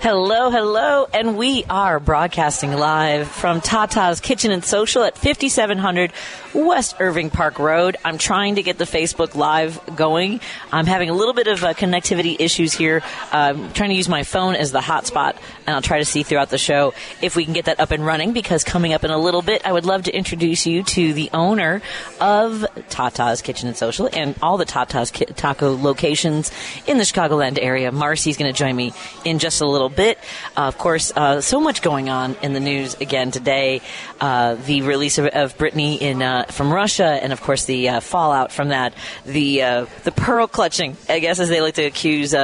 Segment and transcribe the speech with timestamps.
[0.00, 6.12] Hello, hello, and we are broadcasting live from Tata's Kitchen and Social at 5700
[6.54, 7.96] West Irving Park Road.
[8.04, 10.40] I'm trying to get the Facebook Live going.
[10.70, 13.02] I'm having a little bit of uh, connectivity issues here.
[13.32, 16.50] I'm trying to use my phone as the hotspot, and I'll try to see throughout
[16.50, 18.32] the show if we can get that up and running.
[18.32, 21.28] Because coming up in a little bit, I would love to introduce you to the
[21.34, 21.82] owner
[22.20, 26.52] of Tata's Kitchen and Social and all the Tata's ki- taco locations
[26.86, 27.90] in the Chicagoland area.
[27.90, 28.92] Marcy's going to join me
[29.24, 30.18] in just a little bit.
[30.56, 33.80] Uh, of course, uh, so much going on in the news again today.
[34.20, 38.00] Uh, the release of, of Brittney in uh, from Russia, and of course the uh,
[38.00, 38.94] fallout from that.
[39.24, 42.34] The uh, the pearl clutching, I guess, as they like to accuse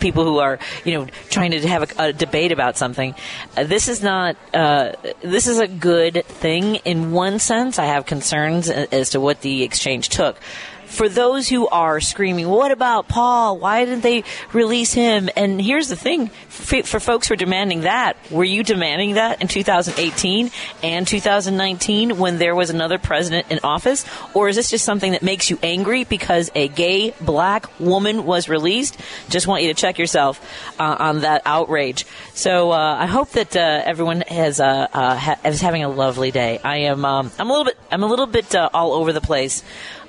[0.00, 3.14] people who are you know trying to have a, a debate about something.
[3.54, 4.36] this is not.
[4.52, 7.78] this is a good thing in one sense.
[7.78, 10.36] I have concerns as to what the exchange took
[10.96, 13.58] for those who are screaming, what about Paul?
[13.58, 15.28] Why didn't they release him?
[15.36, 19.48] And here's the thing for, folks who are demanding that, were you demanding that in
[19.48, 20.50] 2018
[20.82, 24.06] and 2019 when there was another president in office?
[24.32, 28.48] Or is this just something that makes you angry because a gay black woman was
[28.48, 28.98] released?
[29.28, 30.40] Just want you to check yourself
[30.80, 32.06] uh, on that outrage.
[32.32, 36.30] So uh, I hope that uh, everyone has uh, uh, ha- is having a lovely
[36.30, 36.58] day.
[36.64, 39.20] I am um, I'm a little bit I'm a little bit uh, all over the
[39.20, 39.62] place.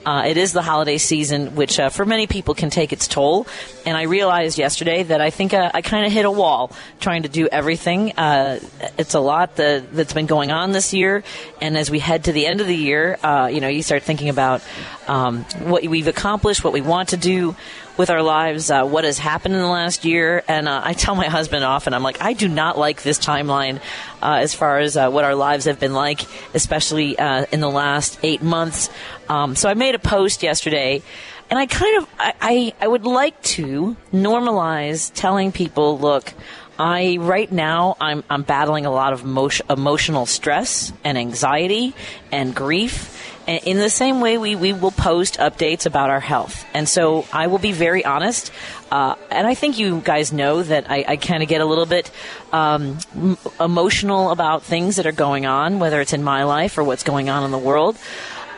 [0.07, 3.45] Uh, it is the holiday season, which uh, for many people can take its toll.
[3.85, 7.23] And I realized yesterday that I think uh, I kind of hit a wall trying
[7.23, 8.13] to do everything.
[8.13, 8.61] Uh,
[8.97, 11.25] it's a lot that, that's been going on this year.
[11.59, 14.03] And as we head to the end of the year, uh, you know, you start
[14.03, 14.61] thinking about
[15.09, 17.57] um, what we've accomplished, what we want to do
[17.97, 20.43] with our lives, uh, what has happened in the last year.
[20.47, 23.81] And uh, I tell my husband often, I'm like, I do not like this timeline
[24.21, 26.21] uh, as far as uh, what our lives have been like,
[26.53, 28.89] especially uh, in the last eight months.
[29.27, 31.01] Um, so I made a post yesterday.
[31.49, 36.33] And I kind of, I, I, I would like to normalize telling people, look,
[36.79, 41.95] I right now I'm I'm battling a lot of emotion, emotional stress and anxiety
[42.31, 43.16] and grief
[43.47, 46.65] in the same way we, we will post updates about our health.
[46.73, 48.51] And so I will be very honest.
[48.91, 51.85] Uh, and I think you guys know that I, I kind of get a little
[51.85, 52.11] bit
[52.51, 56.83] um, m- emotional about things that are going on, whether it's in my life or
[56.83, 57.97] what's going on in the world.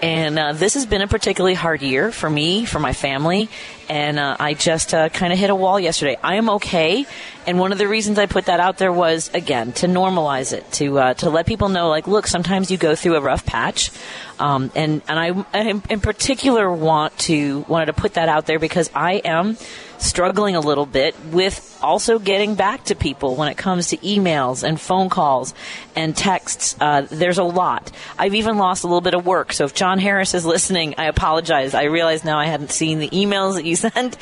[0.02, 3.50] And uh, this has been a particularly hard year for me, for my family,
[3.90, 6.18] and uh, I just uh, kind of hit a wall yesterday.
[6.24, 7.06] I am okay,
[7.50, 10.72] and one of the reasons I put that out there was again to normalize it,
[10.74, 13.90] to uh, to let people know, like, look, sometimes you go through a rough patch,
[14.38, 18.92] um, and and I in particular want to wanted to put that out there because
[18.94, 19.58] I am
[20.00, 24.64] struggling a little bit with also getting back to people when it comes to emails
[24.64, 25.54] and phone calls
[25.96, 26.76] and texts.
[26.80, 27.92] Uh, there's a lot.
[28.18, 29.54] I've even lost a little bit of work.
[29.54, 31.74] So if John Harris is listening, I apologize.
[31.74, 34.18] I realize now I hadn't seen the emails that you sent.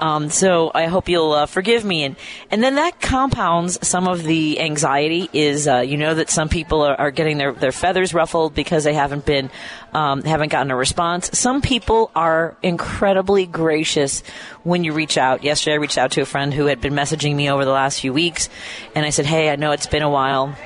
[0.00, 2.04] Um, so I hope you'll uh, forgive me.
[2.04, 2.16] And
[2.50, 5.28] and then that compounds some of the anxiety.
[5.32, 8.84] Is uh, you know that some people are, are, getting their their feathers ruffled because
[8.84, 9.50] they haven't been
[9.92, 11.38] um, haven't gotten a response.
[11.38, 14.22] Some people are incredibly gracious
[14.62, 15.44] when you reach out.
[15.44, 18.00] Yesterday, I reached out to a friend who had been messaging me over the last
[18.00, 18.48] few weeks,
[18.94, 20.56] and I said, "Hey, I know it's been a while."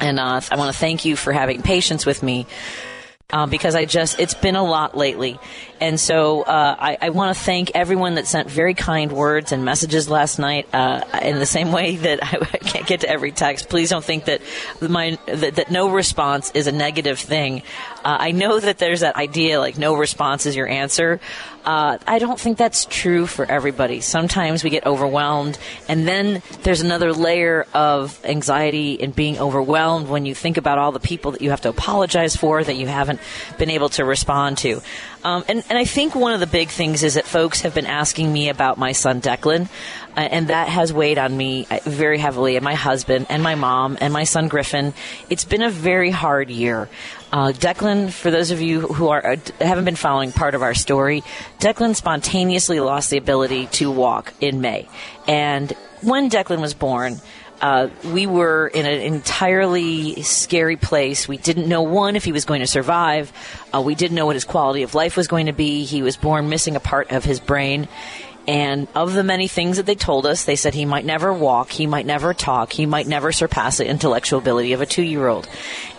[0.00, 2.46] And uh, I want to thank you for having patience with me.
[3.28, 5.40] Uh, because I just, it's been a lot lately.
[5.80, 9.64] And so uh, I, I want to thank everyone that sent very kind words and
[9.64, 10.68] messages last night.
[10.72, 14.26] Uh, in the same way that I, can't get to every text, please don't think
[14.26, 14.40] that
[14.80, 17.62] my that, that no response is a negative thing.
[18.04, 21.20] Uh, I know that there's that idea like no response is your answer.
[21.64, 24.00] Uh, I don't think that's true for everybody.
[24.00, 30.26] Sometimes we get overwhelmed, and then there's another layer of anxiety and being overwhelmed when
[30.26, 33.18] you think about all the people that you have to apologize for that you haven't
[33.58, 34.80] been able to respond to.
[35.26, 37.86] Um, and, and I think one of the big things is that folks have been
[37.86, 39.68] asking me about my son Declan,
[40.16, 43.56] uh, and that has weighed on me uh, very heavily, and my husband, and my
[43.56, 44.94] mom, and my son Griffin.
[45.28, 46.88] It's been a very hard year.
[47.32, 50.74] Uh, Declan, for those of you who are uh, haven't been following part of our
[50.74, 51.24] story,
[51.58, 54.88] Declan spontaneously lost the ability to walk in May,
[55.26, 55.72] and
[56.02, 57.20] when Declan was born.
[57.60, 61.26] Uh, we were in an entirely scary place.
[61.26, 63.32] We didn't know one if he was going to survive.
[63.74, 65.84] Uh, we didn't know what his quality of life was going to be.
[65.84, 67.88] He was born missing a part of his brain,
[68.46, 71.70] And of the many things that they told us, they said he might never walk,
[71.70, 75.26] he might never talk, he might never surpass the intellectual ability of a two year
[75.26, 75.48] old.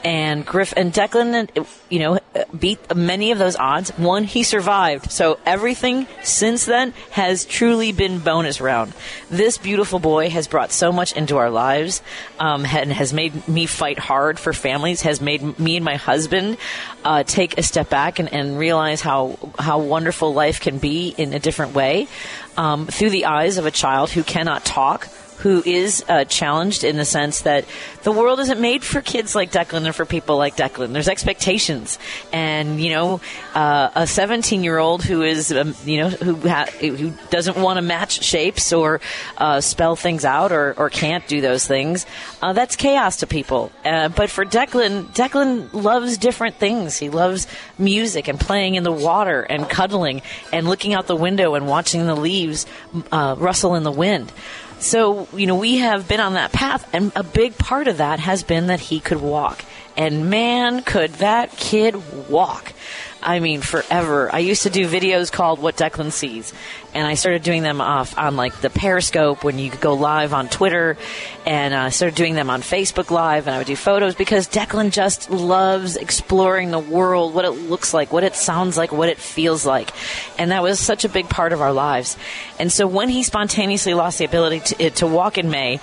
[0.04, 2.20] And Griff and Declan, you know,
[2.58, 3.90] beat many of those odds.
[3.98, 5.12] One, he survived.
[5.12, 8.94] So everything since then has truly been bonus round.
[9.30, 12.02] This beautiful boy has brought so much into our lives
[12.40, 16.58] um, and has made me fight hard for families, has made me and my husband
[17.04, 21.34] uh, take a step back and, and realize how, how wonderful life can be in
[21.34, 22.08] a different way
[22.56, 25.08] um, through the eyes of a child who cannot talk
[25.40, 27.66] who is uh, challenged in the sense that
[28.04, 30.94] the world isn't made for kids like Declan and for people like Declan.
[30.94, 32.00] There's expectations,
[32.34, 33.22] and you know,
[33.54, 37.78] uh, a 17 year old who is, um, you know, who ha- who doesn't want
[37.78, 39.00] to match shapes or
[39.38, 42.06] uh, spell things out or, or can't do those things,
[42.42, 43.72] uh, that's chaos to people.
[43.86, 46.98] Uh, but for Declan, Declan loves different things.
[46.98, 47.48] He loves
[47.78, 52.06] music and playing in the water and cuddling and looking out the window and watching
[52.06, 52.66] the leaves
[53.12, 54.32] uh, rustle in the wind.
[54.80, 58.20] So, you know, we have been on that path, and a big part of that
[58.20, 59.66] has been that he could walk.
[59.96, 62.74] And man, could that kid walk.
[63.22, 64.34] I mean, forever.
[64.34, 66.54] I used to do videos called What Declan Sees,
[66.94, 70.34] and I started doing them off on like the Periscope when you could go live
[70.34, 70.98] on Twitter,
[71.46, 74.48] and I uh, started doing them on Facebook Live, and I would do photos because
[74.48, 79.10] Declan just loves exploring the world, what it looks like, what it sounds like, what
[79.10, 79.92] it feels like,
[80.38, 82.18] and that was such a big part of our lives.
[82.60, 85.80] And so when he spontaneously lost the ability to, to walk in May,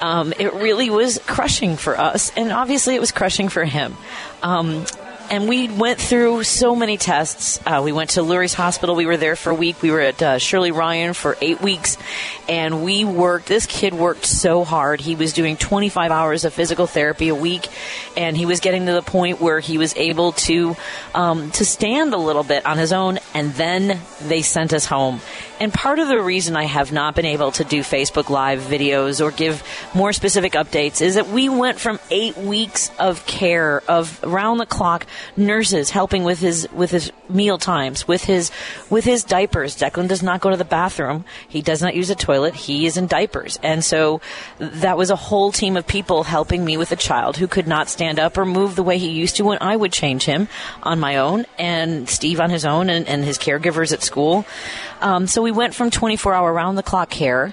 [0.00, 3.96] um, it really was crushing for us, and obviously it was crushing for him.
[4.42, 4.84] Um,
[5.30, 7.58] and we went through so many tests.
[7.66, 8.94] Uh, we went to Lurie's Hospital.
[8.94, 9.82] We were there for a week.
[9.82, 11.96] We were at uh, Shirley Ryan for eight weeks,
[12.48, 13.46] and we worked.
[13.46, 15.00] This kid worked so hard.
[15.00, 17.68] He was doing 25 hours of physical therapy a week,
[18.16, 20.76] and he was getting to the point where he was able to
[21.14, 23.18] um, to stand a little bit on his own.
[23.34, 25.20] And then they sent us home.
[25.60, 29.24] And part of the reason I have not been able to do Facebook Live videos
[29.24, 29.62] or give
[29.94, 34.66] more specific updates is that we went from eight weeks of care of round the
[34.66, 35.06] clock
[35.36, 38.50] nurses helping with his with his meal times, with his
[38.90, 39.76] with his diapers.
[39.76, 41.24] Declan does not go to the bathroom.
[41.48, 42.54] He does not use a toilet.
[42.54, 43.58] He is in diapers.
[43.62, 44.20] And so
[44.58, 47.88] that was a whole team of people helping me with a child who could not
[47.88, 50.48] stand up or move the way he used to when I would change him
[50.82, 54.46] on my own and Steve on his own and, and his caregivers at school.
[55.00, 57.52] Um, so we went from 24 hour round the clock care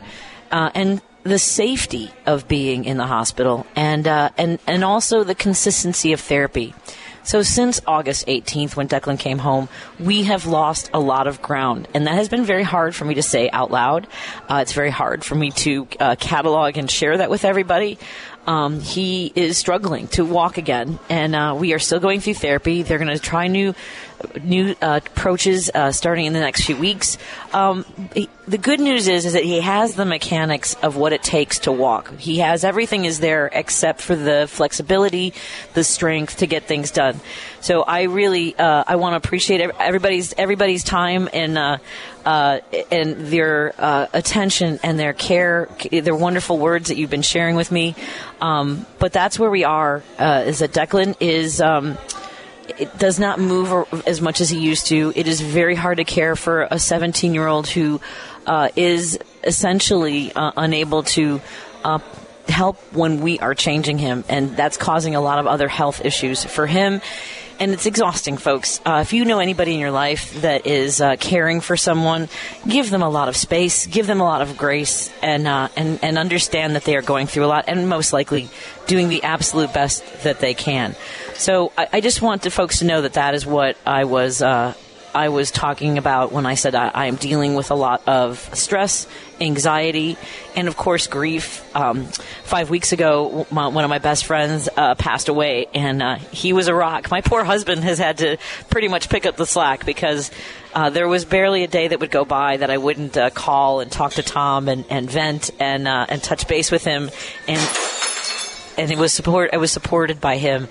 [0.51, 5.35] uh, and the safety of being in the hospital and uh, and and also the
[5.35, 6.73] consistency of therapy.
[7.23, 9.69] So since August 18th, when Declan came home,
[9.99, 13.15] we have lost a lot of ground, and that has been very hard for me
[13.15, 14.07] to say out loud.
[14.49, 17.99] Uh, it's very hard for me to uh, catalog and share that with everybody.
[18.47, 22.81] Um, he is struggling to walk again, and uh, we are still going through therapy.
[22.81, 23.75] They're going to try new
[24.43, 27.17] new uh, approaches uh, starting in the next few weeks.
[27.53, 31.23] Um, he, the good news is is that he has the mechanics of what it
[31.23, 32.17] takes to walk.
[32.17, 35.33] He has everything is there except for the flexibility,
[35.73, 37.19] the strength to get things done.
[37.61, 41.77] So I really uh, I want to appreciate everybody's everybody's time and uh,
[42.25, 42.59] uh,
[42.91, 47.71] and their uh, attention and their care, their wonderful words that you've been sharing with
[47.71, 47.95] me.
[48.41, 50.03] Um, but that's where we are.
[50.17, 51.61] Uh, is that Declan is.
[51.61, 51.97] Um,
[52.79, 53.69] it does not move
[54.07, 55.11] as much as he used to.
[55.13, 57.99] It is very hard to care for a 17 year old who
[58.47, 61.41] uh, is essentially unable to
[62.47, 66.43] help when we are changing him, and that's causing a lot of other health issues
[66.43, 67.01] for him.
[67.61, 68.81] And it's exhausting, folks.
[68.83, 72.27] Uh, if you know anybody in your life that is uh, caring for someone,
[72.67, 75.99] give them a lot of space, give them a lot of grace, and uh, and
[76.03, 78.49] and understand that they are going through a lot, and most likely
[78.87, 80.95] doing the absolute best that they can.
[81.35, 84.41] So I, I just want the folks to know that that is what I was
[84.41, 84.73] uh,
[85.13, 89.07] I was talking about when I said I, am dealing with a lot of stress,
[89.39, 90.17] anxiety,
[90.55, 91.63] and of course grief.
[91.75, 92.05] Um,
[92.43, 96.53] five weeks ago, my, one of my best friends uh, passed away, and uh, he
[96.53, 97.11] was a rock.
[97.11, 98.37] My poor husband has had to
[98.69, 100.31] pretty much pick up the slack because
[100.73, 103.81] uh, there was barely a day that would go by that I wouldn't uh, call
[103.81, 107.09] and talk to Tom and, and vent and uh, and touch base with him,
[107.47, 107.77] and
[108.77, 109.49] and it was support.
[109.53, 110.67] I was supported by him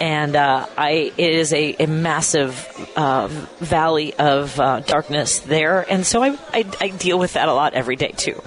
[0.00, 3.28] and uh, I it is a, a massive uh,
[3.58, 7.74] valley of uh, darkness there, and so I, I, I deal with that a lot
[7.74, 8.42] every day too.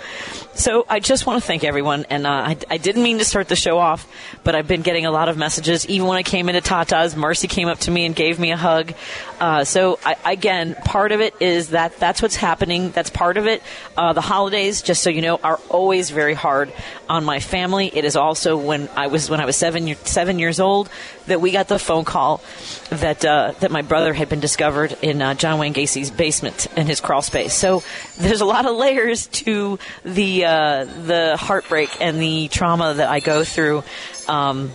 [0.53, 3.47] So I just want to thank everyone, and uh, I, I, didn't mean to start
[3.47, 4.05] the show off,
[4.43, 5.87] but I've been getting a lot of messages.
[5.87, 8.57] Even when I came into Tata's, Marcy came up to me and gave me a
[8.57, 8.93] hug.
[9.39, 12.91] Uh, so I, again, part of it is that that's what's happening.
[12.91, 13.63] That's part of it.
[13.95, 16.71] Uh, the holidays, just so you know, are always very hard
[17.07, 17.89] on my family.
[17.93, 20.89] It is also when I was when I was seven seven years old
[21.27, 22.41] that we got the phone call
[22.89, 26.87] that uh, that my brother had been discovered in uh, John Wayne Gacy's basement in
[26.87, 27.53] his crawl space.
[27.53, 27.83] So
[28.17, 33.19] there's a lot of layers to the uh, the heartbreak and the trauma that I
[33.19, 33.83] go through.
[34.27, 34.71] Um,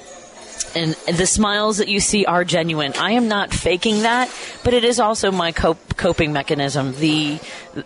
[0.75, 2.93] and the smiles that you see are genuine.
[2.99, 4.31] I am not faking that,
[4.63, 6.95] but it is also my cope, coping mechanism.
[6.97, 7.39] The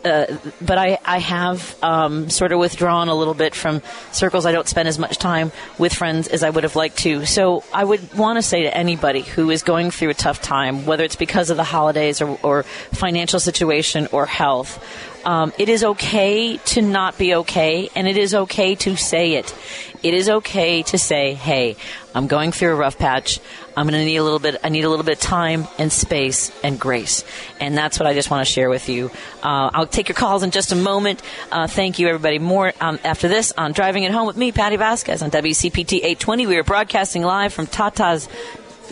[0.04, 3.82] uh, but I I have um, sort of withdrawn a little bit from
[4.12, 4.46] circles.
[4.46, 7.26] I don't spend as much time with friends as I would have liked to.
[7.26, 10.86] So I would want to say to anybody who is going through a tough time,
[10.86, 14.84] whether it's because of the holidays or, or financial situation or health.
[15.22, 19.54] Um, it is okay to not be okay, and it is okay to say it.
[20.02, 21.76] It is okay to say, "Hey,
[22.14, 23.38] I'm going through a rough patch.
[23.80, 24.56] I'm going to need a little bit.
[24.62, 27.24] I need a little bit of time and space and grace."
[27.58, 29.10] And that's what I just want to share with you.
[29.42, 31.22] Uh, I'll take your calls in just a moment.
[31.50, 32.38] Uh, thank you, everybody.
[32.38, 36.46] More um, after this on driving it home with me, Patty Vasquez, on WCPT 820.
[36.46, 38.28] We are broadcasting live from Tata's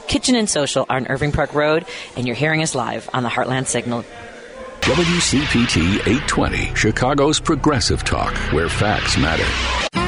[0.07, 1.85] Kitchen and Social on Irving Park Road,
[2.17, 4.05] and you're hearing us live on the Heartland Signal.
[4.81, 10.08] WCPT 820, Chicago's progressive talk, where facts matter.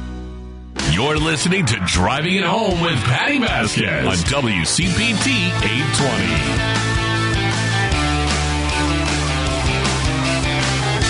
[0.91, 6.81] You're listening to Driving It Home with Patty Vasquez on WCPT 820.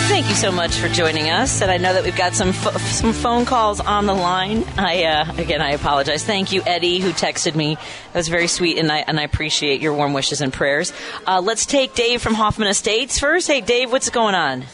[0.07, 2.77] Thank you so much for joining us, and I know that we've got some fo-
[2.77, 4.63] some phone calls on the line.
[4.77, 6.23] I uh, again, I apologize.
[6.23, 7.73] Thank you, Eddie, who texted me.
[8.13, 10.93] That was very sweet, and I and I appreciate your warm wishes and prayers.
[11.25, 13.47] Uh, let's take Dave from Hoffman Estates first.
[13.47, 14.65] Hey, Dave, what's going on?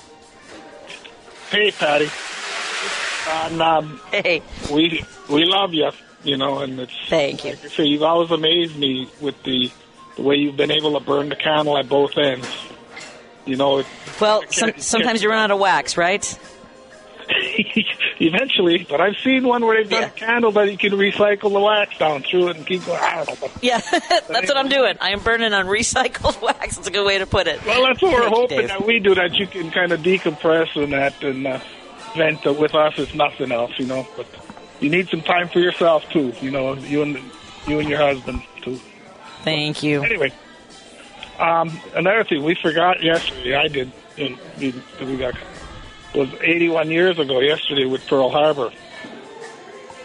[1.49, 2.09] Hey, Patty.
[3.27, 4.41] And um, Hey,
[4.71, 5.89] we we love you,
[6.23, 7.51] you know, and it's thank you.
[7.51, 9.71] like I say, you've always amazed me with the
[10.15, 12.47] the way you've been able to burn the candle at both ends.
[13.45, 13.85] You know, it,
[14.19, 16.37] Well, some, sometimes you run out of wax, right?
[18.19, 20.07] eventually, but I've seen one where they've done Yeah.
[20.07, 22.99] a candle that you can recycle the wax down through it and keep going.
[23.01, 23.47] I don't know.
[23.53, 24.95] But, Yeah, that's what I'm doing.
[25.01, 26.75] I am burning on recycled wax.
[26.77, 27.63] That's a good way to put it.
[27.65, 29.15] well, that's what we're you, hoping that we do.
[29.15, 31.59] That you can kind of decompress and that and uh,
[32.17, 32.43] vent.
[32.45, 34.07] With us, it's nothing else, you know.
[34.17, 34.27] But
[34.79, 36.33] you need some time for yourself too.
[36.41, 37.19] You know, you and
[37.67, 38.79] you and your husband too.
[39.43, 40.03] Thank you.
[40.03, 40.33] Anyway,
[41.39, 43.55] um, another thing we forgot yesterday.
[43.55, 43.91] I did.
[44.17, 45.35] And we, we got
[46.15, 48.71] was 81 years ago yesterday with Pearl Harbor,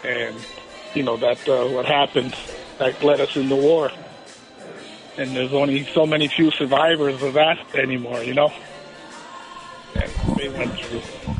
[0.03, 0.35] and
[0.93, 2.35] you know that uh, what happened
[2.77, 3.91] that led us into war.
[5.15, 8.51] And there's only so many few survivors of that anymore, you know.
[9.95, 11.32] And they went through.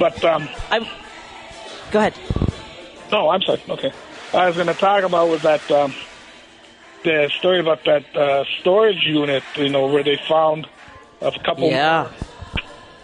[0.00, 0.80] But um, I,
[1.90, 2.14] go ahead.
[3.12, 3.60] no, I'm sorry.
[3.68, 3.92] Okay.
[4.32, 5.94] I was going to talk about was that um,
[7.04, 10.66] the story about that uh, storage unit, you know, where they found
[11.20, 12.08] a couple Yeah.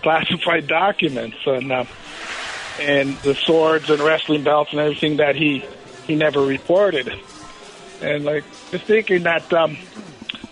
[0.03, 1.85] classified documents and uh,
[2.81, 5.62] and the swords and wrestling belts and everything that he
[6.07, 7.12] he never reported.
[8.00, 9.76] And like just thinking that um,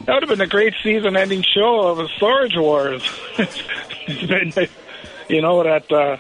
[0.05, 3.03] that would have been a great season-ending show of a storage wars.
[5.29, 6.19] you know, that uh,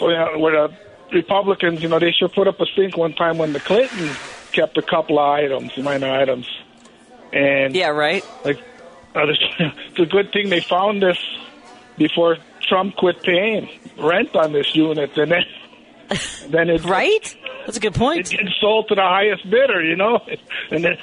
[0.00, 0.76] where where the
[1.12, 4.16] Republicans, you know, they should put up a stink one time when the Clinton
[4.52, 6.46] kept a couple of items, minor items,
[7.32, 8.24] and Yeah, right?
[8.44, 8.58] like
[9.14, 9.20] uh,
[9.90, 11.18] it's a good thing they found this
[11.98, 12.36] before
[12.68, 15.42] Trump quit paying rent on this unit, and then
[16.50, 17.36] then it Right?
[17.66, 18.32] That's a good point.
[18.32, 20.18] it gets sold to the highest bidder, you know,
[20.70, 20.96] and then.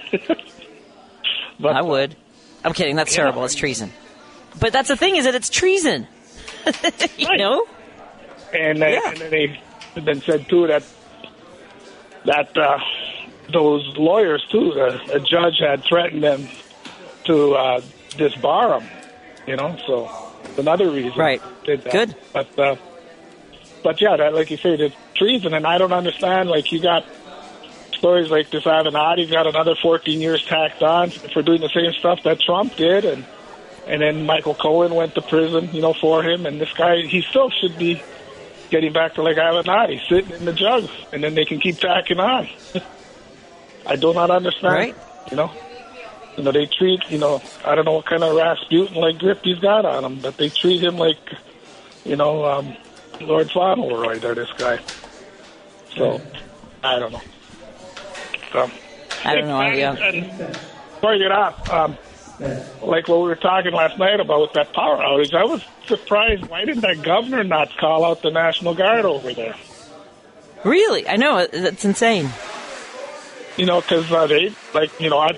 [1.59, 2.15] but I would.
[2.63, 2.95] I'm kidding.
[2.95, 3.45] That's terrible.
[3.45, 3.91] It's treason.
[4.59, 6.07] But that's the thing is that it's treason.
[7.17, 7.37] you Right.
[7.37, 7.65] know?
[8.53, 9.09] And, uh, Yeah.
[9.09, 9.59] and then they
[9.95, 10.83] then said too that
[12.25, 12.79] that uh,
[13.51, 16.47] those lawyers too, the, a judge had threatened them
[17.25, 18.89] to uh, disbar them.
[19.47, 20.09] You know, so
[20.57, 21.17] another reason.
[21.17, 21.41] Right.
[21.63, 21.91] Did that.
[21.93, 22.15] Good.
[22.33, 22.75] But uh,
[23.83, 26.49] but yeah, that like you say, it's treason, and I don't understand.
[26.49, 27.05] Like you got
[27.97, 32.21] stories like this Avenatti got another 14 years tacked on for doing the same stuff
[32.23, 33.25] that Trump did, and
[33.87, 36.45] and then Michael Cohen went to prison, you know, for him.
[36.45, 38.01] And this guy, he still should be
[38.69, 41.77] getting back to like Island Naughty, sitting in the jug, and then they can keep
[41.77, 42.47] tacking on.
[43.86, 44.74] I do not understand.
[44.74, 44.95] Right.
[45.31, 45.51] You know,
[46.38, 49.39] you know they treat you know I don't know what kind of Rasputin like grip
[49.43, 51.17] he's got on him, but they treat him like
[52.05, 52.75] you know um,
[53.21, 54.19] Lord Fauntleroy.
[54.19, 54.79] There, this guy.
[55.95, 56.21] So
[56.83, 57.21] I don't know.
[58.51, 58.71] So,
[59.25, 59.62] I don't know.
[59.62, 59.93] Yeah.
[59.93, 61.97] and before you get off, um,
[62.39, 66.46] like what we were talking last night about with that power outage, I was surprised.
[66.46, 69.56] Why didn't that governor not call out the National Guard over there?
[70.63, 71.08] Really?
[71.08, 71.48] I know.
[71.48, 72.29] That's insane.
[73.58, 75.38] You know, because uh, they like you know I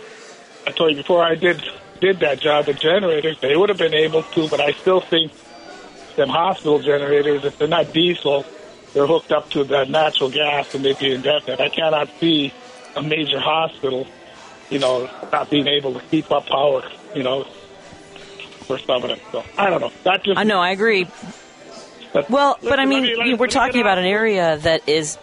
[0.67, 1.63] I told you before I did
[2.01, 5.31] did that job at generators they would have been able to, but I still think
[6.15, 8.45] them hospital generators if they're not diesel
[8.93, 11.59] they're hooked up to the natural gas and they'd be indefinite.
[11.59, 12.53] I cannot see
[12.95, 14.07] a major hospital,
[14.69, 16.83] you know, not being able to keep up power,
[17.15, 17.43] you know,
[18.67, 19.19] for some of them.
[19.31, 19.91] So I don't know.
[20.03, 20.59] That just I know.
[20.59, 21.07] I agree.
[22.13, 25.17] But, Well, but I mean, me- you- we're talking about an area that is.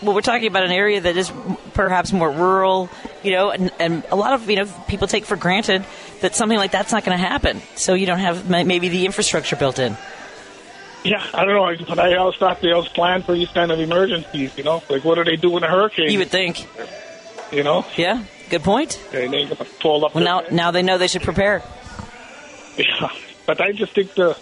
[0.00, 1.32] Well, we're talking about an area that is
[1.74, 2.88] perhaps more rural,
[3.24, 5.84] you know, and, and a lot of you know people take for granted
[6.20, 7.60] that something like that's not going to happen.
[7.74, 9.96] So you don't have maybe the infrastructure built in.
[11.04, 11.84] Yeah, I don't know.
[11.88, 14.56] But I always thought they always planned for these kind of emergencies.
[14.56, 16.10] You know, like what do they do in a hurricane?
[16.10, 16.64] You would think,
[17.52, 18.22] you know, yeah.
[18.50, 18.98] Good point.
[19.12, 20.14] they they gonna fold up.
[20.14, 21.62] Well, now now they know they should prepare.
[22.78, 23.10] Yeah,
[23.44, 24.36] but I just think the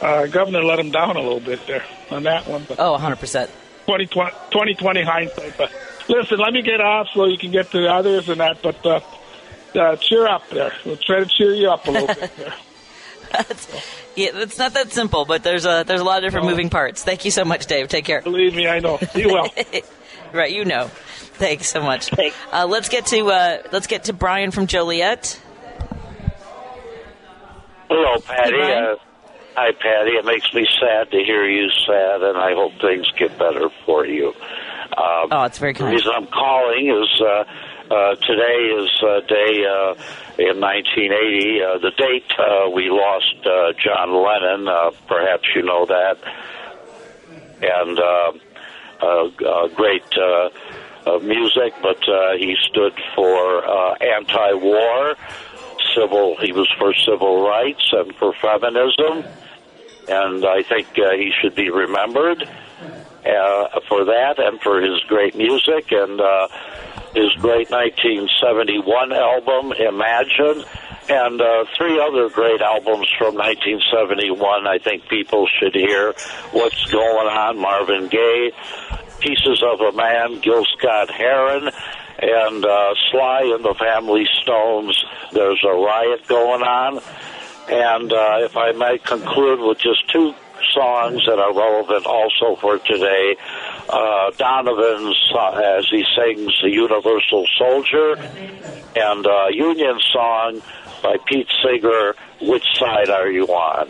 [0.00, 2.64] uh, governor let him down a little bit there on that one.
[2.66, 3.50] But Oh, 100 percent.
[3.84, 5.58] 2020, 2020 hindsight.
[5.58, 5.70] But
[6.08, 8.62] listen, let me get off so you can get to the others and that.
[8.62, 9.00] But uh,
[9.78, 10.72] uh, cheer up there.
[10.86, 12.54] We'll try to cheer you up a little bit there.
[14.16, 16.50] Yeah, it's not that simple, but there's a there's a lot of different No.
[16.50, 17.04] moving parts.
[17.04, 17.86] Thank you so much, Dave.
[17.86, 18.20] Take care.
[18.22, 18.98] Believe me, I know.
[19.14, 19.48] You will.
[20.32, 20.90] Right, you know.
[21.46, 22.10] Thanks so much.
[22.52, 25.40] Uh, let's get to uh, let's get to Brian from Joliet.
[27.88, 28.56] Hello, Patty.
[28.56, 28.96] Hey, uh,
[29.54, 30.10] hi, Patty.
[30.12, 34.04] It makes me sad to hear you sad, and I hope things get better for
[34.06, 34.28] you.
[34.96, 35.90] Um, Oh, it's very kind.
[35.90, 37.44] the reason I'm calling is uh,
[37.94, 39.94] uh, today is uh, day uh,
[40.38, 41.62] in 1980.
[41.62, 44.68] Uh, the date uh, we lost uh, John Lennon.
[44.68, 46.18] Uh, perhaps you know that,
[47.62, 50.02] and uh, great
[51.08, 55.14] uh, music, but uh, he stood for uh, anti-war,
[55.94, 56.36] civil.
[56.40, 59.24] He was for civil rights and for feminism,
[60.08, 65.36] and I think uh, he should be remembered uh, for that and for his great
[65.36, 66.48] music and uh,
[67.14, 70.64] his great 1971 album, Imagine,
[71.08, 74.66] and uh, three other great albums from 1971.
[74.66, 76.14] I think people should hear
[76.52, 77.58] what's going on.
[77.58, 78.52] Marvin Gaye,
[79.20, 81.70] Pieces of a Man, Gil Scott Heron,
[82.20, 85.04] and uh, Sly and the Family Stones.
[85.32, 87.00] There's a riot going on.
[87.70, 90.34] And uh, if I might conclude with just two
[90.72, 93.36] songs that are relevant also for today,
[93.88, 98.16] uh, Donovan's uh, as he sings "The Universal Soldier,"
[98.96, 100.62] and uh, Union song
[101.02, 103.88] by Pete Seeger, "Which Side Are You On?"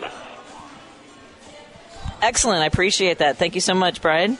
[2.21, 2.63] Excellent.
[2.63, 3.37] I appreciate that.
[3.37, 4.39] Thank you so much, Brian.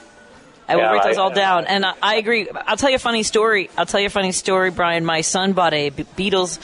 [0.69, 1.65] I will Yeah, write those I- all down.
[1.65, 2.47] And I, I agree.
[2.67, 3.69] I'll tell you a funny story.
[3.77, 5.03] I'll tell you a funny story, Brian.
[5.03, 6.59] My son bought a Beatles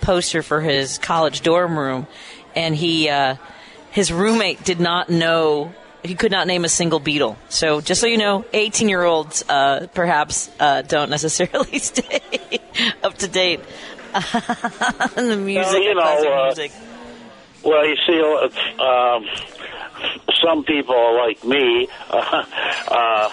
[0.00, 2.06] poster for his college dorm room,
[2.54, 3.34] and he uh,
[3.90, 5.72] his roommate did not know.
[6.04, 7.36] He could not name a single Beatle.
[7.48, 12.20] So, just so you know, 18 year olds uh, perhaps uh, don't necessarily stay
[13.02, 13.60] up to date
[14.14, 15.82] on the music.
[15.82, 16.00] you know,
[16.40, 16.70] uh, music.
[17.64, 19.26] Well, you see, uh, um,
[20.40, 22.44] some people like me uh,
[22.88, 23.32] uh,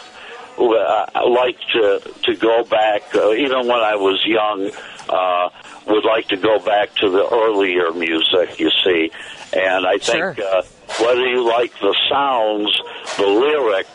[0.58, 4.72] uh, like to to go back, uh, even when I was young,
[5.10, 5.50] uh,
[5.88, 8.60] would like to go back to the earlier music.
[8.60, 9.12] You see,
[9.54, 10.36] and I think Sure.
[10.40, 10.62] uh,
[11.02, 12.72] whether you like the sounds,
[13.18, 13.90] the lyrics,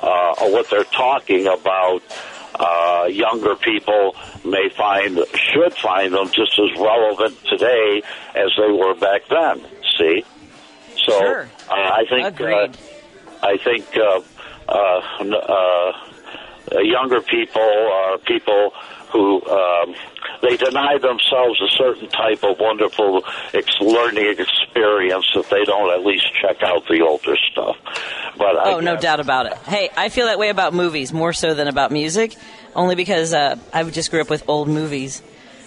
[0.00, 2.02] uh, or what they're talking about.
[2.52, 4.14] Uh, younger people
[4.44, 8.02] may find should find them just as relevant today
[8.34, 9.64] as they were back then.
[9.96, 10.24] See,
[11.06, 11.48] so Sure.
[11.70, 12.68] uh, I think uh,
[13.42, 14.20] I think uh,
[16.82, 18.72] younger people are people
[19.12, 19.94] who um,
[20.42, 26.04] they deny themselves a certain type of wonderful ex- learning experience if they don't at
[26.06, 27.76] least check out the older stuff.
[28.38, 29.54] But I Oh, no doubt about it.
[29.58, 32.36] Hey, I feel that way about movies more so than about music,
[32.76, 35.22] only because uh, I just grew up with old movies.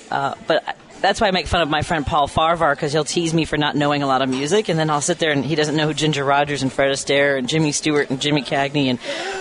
[0.09, 3.03] Uh, but I- that's why I make fun of my friend Paul Farvar because he'll
[3.03, 5.43] tease me for not knowing a lot of music, and then I'll sit there and
[5.43, 8.85] he doesn't know who Ginger Rogers and Fred Astaire and Jimmy Stewart and Jimmy Cagney
[8.85, 8.99] and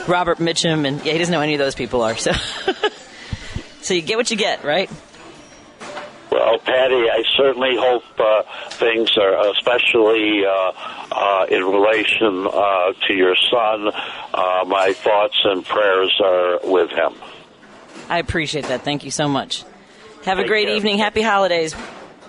[0.08, 2.16] Robert Mitchum, and yeah, he doesn't know any of those people are.
[2.16, 2.32] So,
[3.80, 4.90] so you get what you get, right?
[6.32, 10.72] Well, Patty, I certainly hope uh, things are, especially uh,
[11.12, 13.88] uh, in relation uh, to your son.
[14.34, 17.14] Uh, my thoughts and prayers are with him.
[18.08, 18.82] I appreciate that.
[18.82, 19.64] Thank you so much.
[20.24, 20.76] Have a great care.
[20.76, 20.98] evening.
[20.98, 21.74] Happy holidays.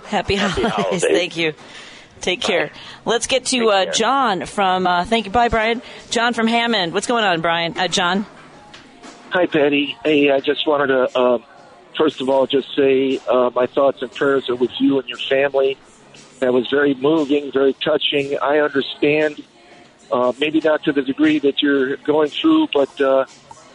[0.05, 0.71] Happy, holidays.
[0.71, 1.01] holidays.
[1.03, 1.53] Thank you.
[2.21, 2.71] Take care.
[3.05, 3.91] Let's get to uh.
[3.91, 4.87] John from.
[4.87, 5.31] Uh, thank you.
[5.31, 5.81] Bye, Brian.
[6.09, 6.93] John from Hammond.
[6.93, 7.77] What's going on, Brian?
[7.77, 8.25] Uh, John.
[9.31, 9.97] Hi, Patty.
[10.05, 11.37] Hey, I just wanted to, uh,
[11.97, 15.17] first of all, just say uh, my thoughts and prayers are with you and your
[15.17, 15.77] family.
[16.39, 18.37] That was very moving, very touching.
[18.39, 19.43] I understand,
[20.11, 23.25] uh, maybe not to the degree that you're going through, but uh,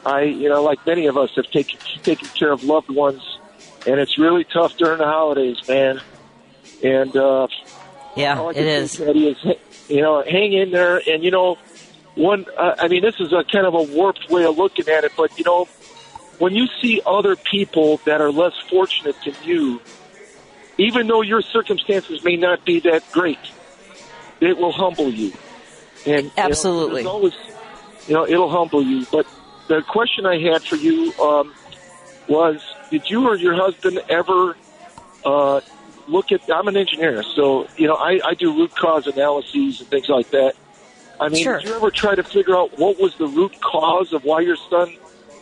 [0.06, 3.37] I, you know, like many of us, have taken taken care of loved ones,
[3.86, 6.00] and it's really tough during the holidays, man.
[6.82, 7.46] And uh,
[8.16, 9.00] Yeah, all I is.
[9.00, 9.36] is
[9.88, 10.96] you know, hang in there.
[10.96, 11.56] And you know,
[12.14, 12.44] one.
[12.56, 15.12] Uh, I mean, this is a kind of a warped way of looking at it,
[15.16, 15.66] but you know,
[16.38, 19.80] when you see other people that are less fortunate than you,
[20.78, 23.38] even though your circumstances may not be that great,
[24.40, 25.32] it will humble you.
[26.06, 27.02] And Absolutely.
[27.02, 27.32] you know, always,
[28.06, 29.06] you know, it'll humble you.
[29.10, 29.26] But
[29.68, 31.54] the question I had for you um,
[32.28, 34.56] was: Did you or your husband ever
[35.24, 35.60] uh,
[36.06, 36.40] look at?
[36.50, 40.30] I'm an engineer, so you know, I, I do root cause analyses and things like
[40.30, 40.54] that.
[41.20, 41.58] I mean, Sure.
[41.58, 44.56] did you ever try to figure out what was the root cause of why your
[44.70, 44.96] son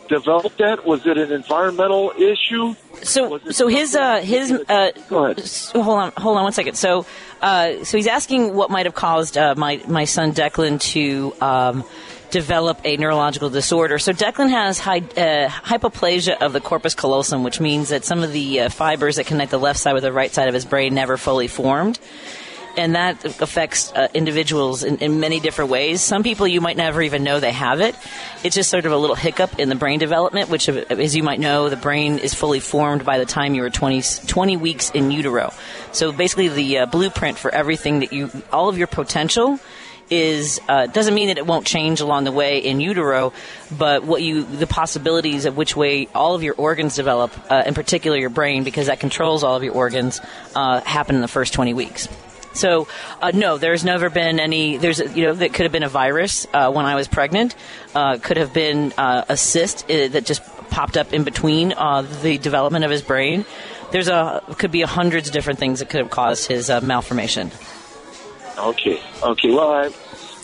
[0.09, 0.85] developed that?
[0.85, 2.73] Was it an environmental issue?
[3.03, 5.45] So, so his uh, his uh, Go ahead.
[5.45, 6.75] so hold on, hold on one second.
[6.75, 7.05] So,
[7.41, 11.83] uh, so he's asking what might have caused uh, my my son Declan to um,
[12.31, 13.99] develop a neurological disorder.
[13.99, 18.31] So Declan has hy- uh, hypoplasia of the corpus callosum, which means that some of
[18.31, 20.93] the uh, fibers that connect the left side with the right side of his brain
[20.93, 21.99] never fully formed.
[22.75, 25.99] And that affects uh, individuals in, in many different ways.
[25.99, 27.95] Some people you might never even know they have it.
[28.43, 31.23] It's just sort of a little hiccup in the brain development, which, uh, as you
[31.23, 34.91] might know, the brain is fully formed by the time you are 20, 20 weeks
[34.91, 35.51] in utero.
[35.91, 39.59] So basically, the uh, blueprint for everything that you, all of your potential
[40.09, 43.33] is uh, doesn't mean that it won't change along the way in utero,
[43.77, 47.73] but what you the possibilities of which way all of your organs develop, uh, in
[47.73, 50.21] particular your brain, because that controls all of your organs,
[50.55, 52.07] uh, happen in the first 20 weeks.
[52.57, 52.87] So,
[53.21, 54.77] uh, no, there's never been any.
[54.77, 57.55] There's, you know, that could have been a virus uh, when I was pregnant.
[57.93, 62.01] Uh, could have been uh, a cyst uh, that just popped up in between uh,
[62.01, 63.45] the development of his brain.
[63.91, 67.51] There's a could be hundreds of different things that could have caused his malformation.
[68.57, 68.99] Okay.
[69.21, 69.51] Okay.
[69.51, 69.89] Well, I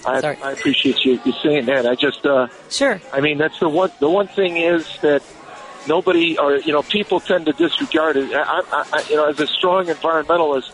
[0.05, 1.85] I, I appreciate you, you saying that.
[1.85, 3.01] I just uh, Sure.
[3.11, 3.91] I mean, that's the one.
[3.99, 5.21] The one thing is that
[5.87, 8.31] nobody, or you know, people tend to disregard it.
[8.33, 10.69] I, I, I, you know, as a strong environmentalist,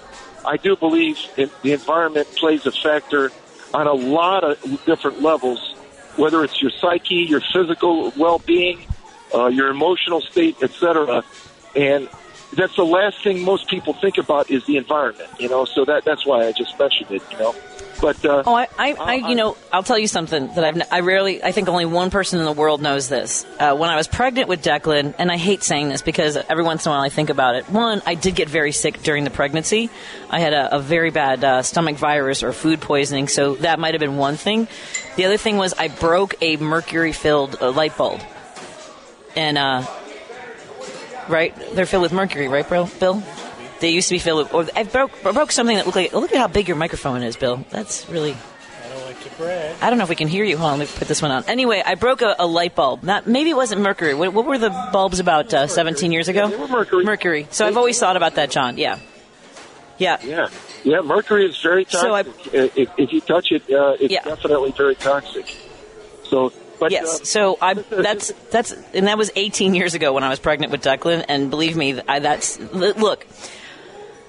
[0.45, 3.31] I do believe in, the environment plays a factor
[3.73, 5.75] on a lot of different levels.
[6.15, 8.85] Whether it's your psyche, your physical well-being,
[9.33, 11.23] uh, your emotional state, etc.
[11.75, 12.09] And
[12.53, 15.29] that's the last thing most people think about is the environment.
[15.39, 17.21] You know, so that that's why I just mentioned it.
[17.31, 17.55] You know,
[18.01, 20.87] but uh, Oh, I, I, I, you know, I'll tell you something that I've, n-
[20.89, 23.45] I rarely, I think only one person in the world knows this.
[23.59, 26.85] Uh, when I was pregnant with Declan, and I hate saying this because every once
[26.85, 27.69] in a while I think about it.
[27.69, 29.89] One, I did get very sick during the pregnancy.
[30.29, 33.93] I had a, a very bad uh, stomach virus or food poisoning, so that might
[33.95, 34.67] have been one thing.
[35.17, 38.21] The other thing was I broke a mercury-filled uh, light bulb,
[39.35, 39.85] and uh,
[41.29, 43.23] right, they're filled with mercury, right, bro, Bill?
[43.79, 44.53] They used to be filled with.
[44.53, 46.11] Or I broke, I broke something that looked like.
[46.11, 47.63] Look at how big your microphone is, Bill.
[47.69, 48.33] That's really.
[48.33, 49.75] I don't like to brag.
[49.81, 50.57] I don't know if we can hear you.
[50.57, 51.45] Hold on, let me put this one on.
[51.47, 53.03] Anyway, I broke a, a light bulb.
[53.03, 54.13] Not maybe it wasn't mercury.
[54.15, 56.49] What, what were the bulbs about uh, 17 years ago?
[56.49, 57.05] They were mercury.
[57.05, 57.47] Mercury.
[57.51, 58.77] So I've always thought about that, John.
[58.77, 58.99] Yeah.
[59.97, 60.17] Yeah.
[60.23, 60.49] Yeah,
[60.83, 60.99] yeah.
[61.01, 62.01] Mercury is very toxic.
[62.01, 64.23] So I- if, if you touch it, uh, it's Yeah.
[64.23, 65.55] definitely very toxic.
[66.25, 67.21] So, but Yes.
[67.21, 70.71] uh, So I that's that's and that was 18 years ago when I was pregnant
[70.71, 71.25] with Declan.
[71.27, 73.25] And believe me, I, that's look.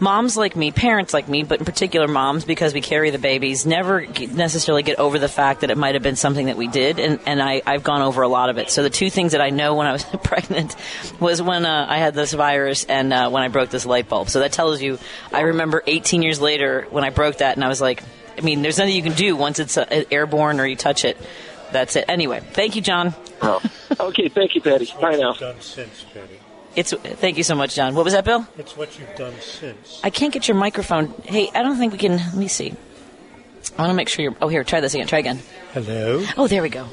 [0.03, 3.67] Moms like me, parents like me, but in particular moms, because we carry the babies,
[3.67, 6.99] never necessarily get over the fact that it might have been something that we did,
[6.99, 8.71] and, and I, I've gone over a lot of it.
[8.71, 10.75] So the two things that I know when I was pregnant
[11.21, 14.31] was when uh, I had this virus and uh, when I broke this light bulb.
[14.31, 14.99] So that tells you,
[15.35, 18.03] I remember 18 years later when I broke that, and I was like,
[18.39, 21.19] I mean, there's nothing you can do once it's uh, airborne or you touch it.
[21.73, 22.05] That's it.
[22.09, 23.15] Anyway, thank you, John.
[23.43, 23.61] oh.
[24.01, 24.29] okay.
[24.29, 24.93] Thank you, Patty.
[25.01, 25.33] Bye now.
[25.35, 26.39] Done since, Betty.
[26.77, 27.95] It's thank you so much, John.
[27.95, 28.47] What was that, Bill?
[28.57, 30.01] It's what you've done since.
[30.05, 31.13] I can't get your microphone.
[31.25, 32.17] Hey, I don't think we can.
[32.17, 32.75] Let me see.
[33.77, 34.35] I want to make sure you're.
[34.43, 35.07] Oh, here, try this again.
[35.07, 35.39] Try again.
[35.73, 36.25] Hello.
[36.37, 36.85] Oh, there we go.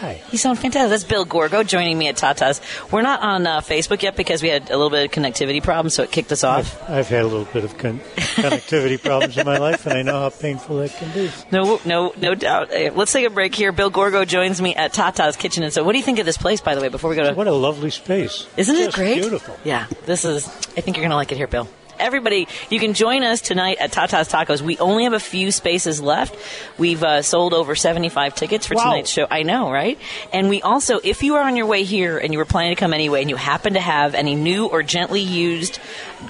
[0.00, 0.22] Hi.
[0.30, 0.90] You sound fantastic.
[0.90, 2.60] That's Bill Gorgo joining me at Tata's.
[2.92, 5.94] We're not on uh, Facebook yet because we had a little bit of connectivity problems,
[5.94, 6.80] so it kicked us off.
[6.84, 10.02] I've, I've had a little bit of con- connectivity problems in my life, and I
[10.02, 11.30] know how painful that can be.
[11.50, 12.72] No, no, no doubt.
[12.72, 13.72] Uh, Let's take a break here.
[13.72, 15.64] Bill Gorgo joins me at Tata's Kitchen.
[15.64, 16.88] And so, what do you think of this place, by the way?
[16.88, 18.46] Before we go to, What a lovely space.
[18.56, 19.16] isn't it great?
[19.16, 19.56] Beautiful.
[19.64, 20.46] Yeah, this is.
[20.46, 21.68] I think you're going to like it here, Bill.
[22.00, 24.60] Everybody, you can join us tonight at Tata's Tacos.
[24.62, 26.34] We only have a few spaces left.
[26.78, 28.84] We've uh, sold over 75 tickets for Wow.
[28.84, 29.26] tonight's show.
[29.30, 29.98] I know, right?
[30.32, 32.80] And we also, if you are on your way here and you were planning to
[32.80, 35.78] come anyway and you happen to have any new or gently used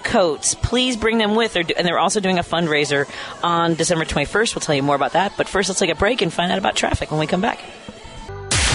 [0.03, 1.53] coats, please bring them with.
[1.55, 3.09] They're do- And they're also doing a fundraiser
[3.43, 4.55] on December 21st.
[4.55, 5.33] We'll tell you more about that.
[5.37, 7.61] But first, let's take a break and find out about traffic when we come back.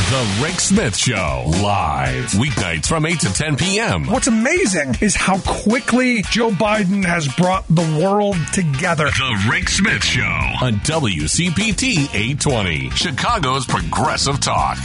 [0.10, 2.26] The Rick Smith Show, live.
[2.34, 4.06] Weeknights from 8 to 10 p.m.
[4.06, 9.06] What's amazing is how quickly Joe Biden has brought the world together.
[9.06, 10.22] The Rick Smith Show
[10.62, 14.78] on WCPT 820, Chicago's Progressive Talk.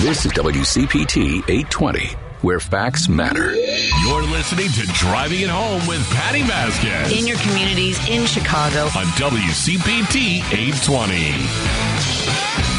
[0.00, 2.06] This is WCPT 820,
[2.40, 3.54] where facts matter.
[3.54, 8.84] You're listening to Driving It Home with Patty Vasquez In your communities in Chicago.
[8.86, 12.75] on WCPT 820.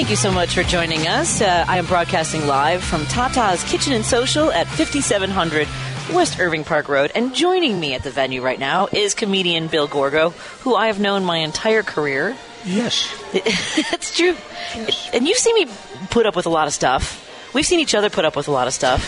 [0.00, 1.42] Thank you so much for joining us.
[1.42, 5.68] Uh, I am broadcasting live from Tata's Kitchen and Social at 5700
[6.14, 7.12] West Irving Park Road.
[7.14, 10.30] And joining me at the venue right now is comedian Bill Gorgo,
[10.62, 12.34] who I have known my entire career.
[12.64, 13.12] Yes.
[13.90, 14.34] That's true.
[14.74, 15.10] Yes.
[15.12, 15.70] And you've seen me
[16.08, 17.52] put up with a lot of stuff.
[17.52, 19.04] We've seen each other put up with a lot of stuff.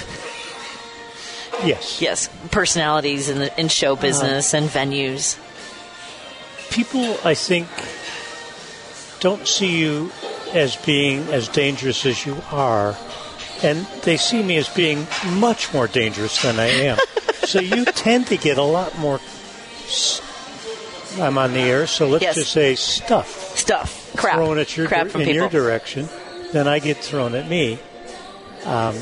[1.64, 2.02] Yes.
[2.02, 5.38] Yes, personalities in, the, in show business and venues.
[6.70, 7.66] People, I think,
[9.20, 10.12] don't see you
[10.54, 12.96] as being as dangerous as you are,
[13.62, 16.98] and they see me as being much more dangerous than I am.
[17.44, 19.20] so you tend to get a lot more.
[21.20, 22.34] I'm on the air, so let's Yes.
[22.36, 25.40] just say stuff Stuff, crap, thrown at your crap from in people.
[25.42, 26.08] your direction,
[26.52, 27.78] then I get thrown at me.
[28.64, 28.96] Um,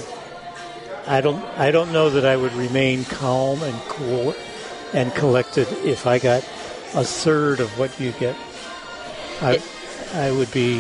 [1.07, 1.43] I don't.
[1.59, 4.35] I don't know that I would remain calm and cool
[4.93, 6.43] and collected if I got
[6.95, 8.37] a third of what you get.
[9.41, 9.63] I,
[10.13, 10.79] I would be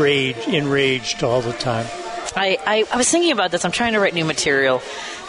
[0.00, 1.86] rage, enraged all the time.
[2.34, 3.64] I, I, I was thinking about this.
[3.64, 4.82] I'm trying to write new material,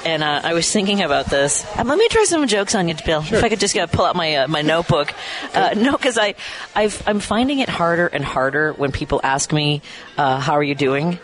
[0.06, 1.66] and uh, I was thinking about this.
[1.78, 3.22] Um, let me try some jokes on you, Bill.
[3.22, 5.14] If I could just uh, pull out my uh, my notebook.
[5.54, 6.36] Uh, no, because I
[6.76, 9.82] I've, I'm finding it harder and harder when people ask me
[10.18, 11.20] uh, how are you doing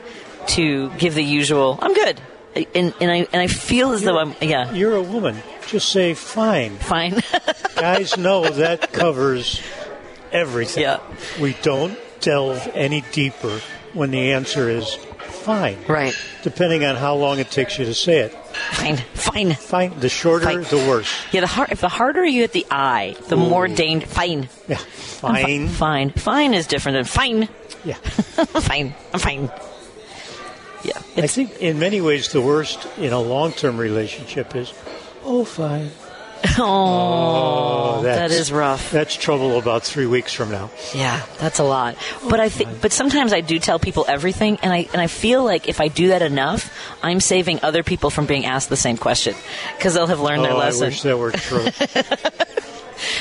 [0.48, 2.20] to give the usual I'm good,
[2.56, 5.38] and and I and I feel as though I'm yeah You're a woman.
[5.68, 6.78] Just say fine.
[6.78, 7.22] fine.
[7.76, 9.62] Guys know that covers
[10.32, 10.84] everything.
[10.84, 11.00] Yeah.
[11.40, 13.60] We don't delve any deeper
[13.94, 15.78] when the answer is fine.
[15.88, 16.14] Right.
[16.44, 18.34] Depending on how long it takes you to say it.
[18.34, 19.54] Fine, fine.
[19.54, 20.00] Fine.
[20.00, 20.64] The shorter, Fine.
[20.64, 21.12] the worse.
[21.32, 24.06] Yeah, the hard, if the harder you hit the I, the more danger.
[24.08, 24.50] Fine.
[24.68, 24.78] Yeah.
[24.78, 24.86] I'm
[25.36, 25.68] fi- Fine.
[25.70, 26.10] fine.
[26.12, 27.50] Fine is different than fine.
[27.84, 27.94] Yeah.
[27.96, 28.94] fine.
[29.14, 29.52] I'm fine.
[30.84, 30.98] Yeah.
[31.18, 34.74] I think in many ways the worst in a long-term relationship is,
[35.24, 35.92] oh, fine.
[36.62, 38.92] Oh, oh, that that's- rough.
[38.92, 40.70] That's trouble about three weeks from now.
[40.94, 41.96] Yeah, that's a lot.
[42.30, 45.08] But I think, oh, but sometimes I do tell people everything, and I and I
[45.08, 46.70] feel like if I do that enough,
[47.02, 49.36] I'm saving other people from being asked the same question
[49.78, 50.88] because they'll have learned their oh, I lesson.
[50.88, 51.68] wish that were true.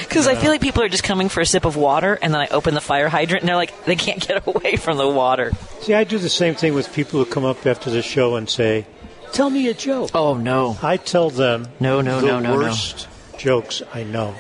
[0.01, 2.41] Because I feel like people are just coming for a sip of water, and then
[2.41, 5.53] I open the fire hydrant, and they're like, they can't get away from the water.
[5.83, 8.49] See, I do the same thing with people who come up after the show and
[8.49, 8.87] say,
[9.33, 10.77] "Tell me a joke." Oh no!
[10.83, 12.57] I tell them, No, no, the no, no, no.
[12.57, 14.35] worst jokes I know.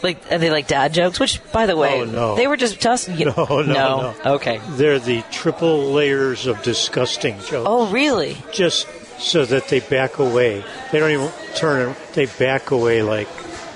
[0.00, 1.18] Like, are they like dad jokes?
[1.18, 2.36] Which, by the way, Oh, no.
[2.36, 4.14] they were just just you- No, no, no.
[4.34, 4.60] Okay.
[4.70, 7.52] They're the triple layers of disgusting jokes.
[7.66, 8.36] Oh, really?
[8.52, 8.86] Just
[9.18, 10.62] so that they back away.
[10.92, 11.96] They don't even turn.
[12.14, 13.26] They back away like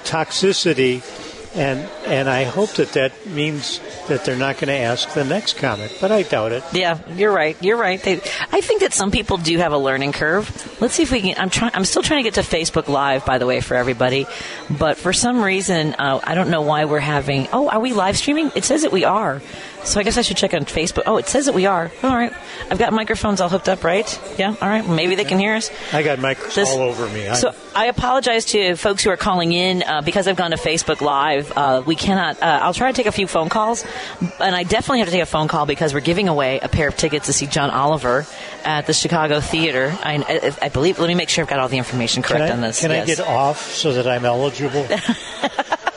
[0.05, 1.03] toxicity,
[1.55, 5.57] and and I hope that that means that they're not going to ask the next
[5.59, 5.97] comment.
[6.01, 6.65] But I doubt it.
[6.73, 7.57] Yeah, you're right.
[7.63, 8.03] You're right.
[8.03, 8.15] They,
[8.51, 10.81] I think that some people do have a learning curve.
[10.81, 11.35] Let's see if we can.
[11.39, 11.73] I'm trying.
[11.75, 14.27] I'm still trying to get to Facebook Live, by the way, for everybody.
[14.71, 17.49] But for some reason, uh, I don't know why we're having.
[17.53, 18.51] Oh, are we live streaming?
[18.55, 19.43] It says that we are.
[19.85, 21.03] So I guess I should check on Facebook.
[21.07, 21.91] Oh, it says that we are.
[22.03, 22.33] All right.
[22.71, 24.21] I've got microphones all hooked up, right?
[24.39, 24.55] Yeah.
[24.61, 24.87] All right.
[24.89, 25.71] Maybe they can hear us.
[25.93, 27.29] I got mics This- all over me.
[27.29, 30.57] I- So I apologize to folks who are calling in uh, because I've gone to
[30.57, 31.53] Facebook Live.
[31.57, 32.41] Uh, we cannot.
[32.43, 33.85] Uh, I'll try to take a few phone calls,
[34.41, 36.89] and I definitely have to take a phone call because we're giving away a pair
[36.89, 38.27] of tickets to see John Oliver
[38.65, 39.97] at the Chicago Theater.
[40.03, 40.99] I, I, believe.
[40.99, 42.81] Let me make sure I've got all the information correct I, on this.
[42.81, 44.87] Can I get off so that I'm eligible?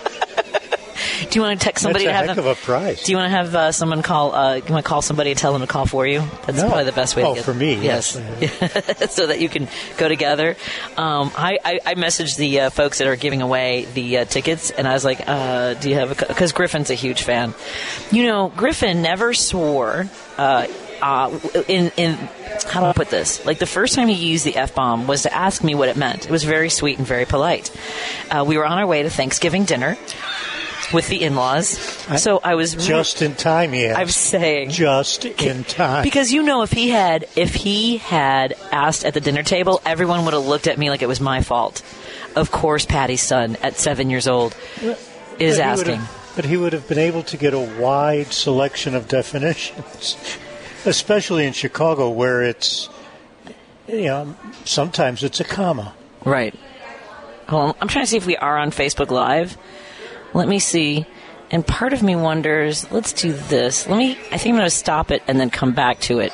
[1.30, 2.46] Do you want to text somebody That's a to have heck them?
[2.52, 3.04] of a prize.
[3.04, 4.34] Do you want to have uh, someone call?
[4.34, 6.20] Uh, you want to call somebody and tell them to call for you?
[6.46, 6.68] That's No.
[6.68, 7.24] probably the best way.
[7.24, 8.12] Oh, to get for me, yes,
[9.12, 10.56] so that you can go together.
[10.98, 14.72] Um, I, I, I messaged the uh, folks that are giving away the uh, tickets,
[14.72, 17.54] and I was like, uh, "Do you have a?" Because Griffin's a huge fan.
[18.12, 20.08] You know, Griffin never swore.
[20.38, 20.68] Uh,
[21.02, 22.14] uh, in in
[22.68, 23.46] how do I put this?
[23.46, 25.98] Like the first time he used the f bomb was to ask me what it
[25.98, 26.26] meant.
[26.26, 27.70] It was very sweet and very polite.
[28.32, 29.98] Uh, we were on our way to Thanksgiving dinner
[30.94, 31.68] with the in-laws
[32.22, 33.74] So I was just in time.
[33.74, 36.04] Yes, I'm saying just in time.
[36.04, 40.26] Because you know, if he had, if he had asked at the dinner table, everyone
[40.26, 41.82] would have looked at me like it was my fault.
[42.36, 44.56] Of course, Patty's son at seven years old
[45.40, 46.02] is asking.
[46.36, 50.38] but he would have been able to get a wide selection of definitions,
[50.86, 52.90] especially in Chicago, where it's,
[53.88, 55.94] you know, sometimes it's a comma.
[56.26, 56.54] Right.
[57.50, 57.78] Well.
[57.80, 59.58] I'm trying to see if we are on Facebook Live.
[60.36, 61.06] Let me see.
[61.50, 63.88] And part of me wonders, let's do this.
[63.88, 66.34] Let me, I think I'm going to stop it and then come back to it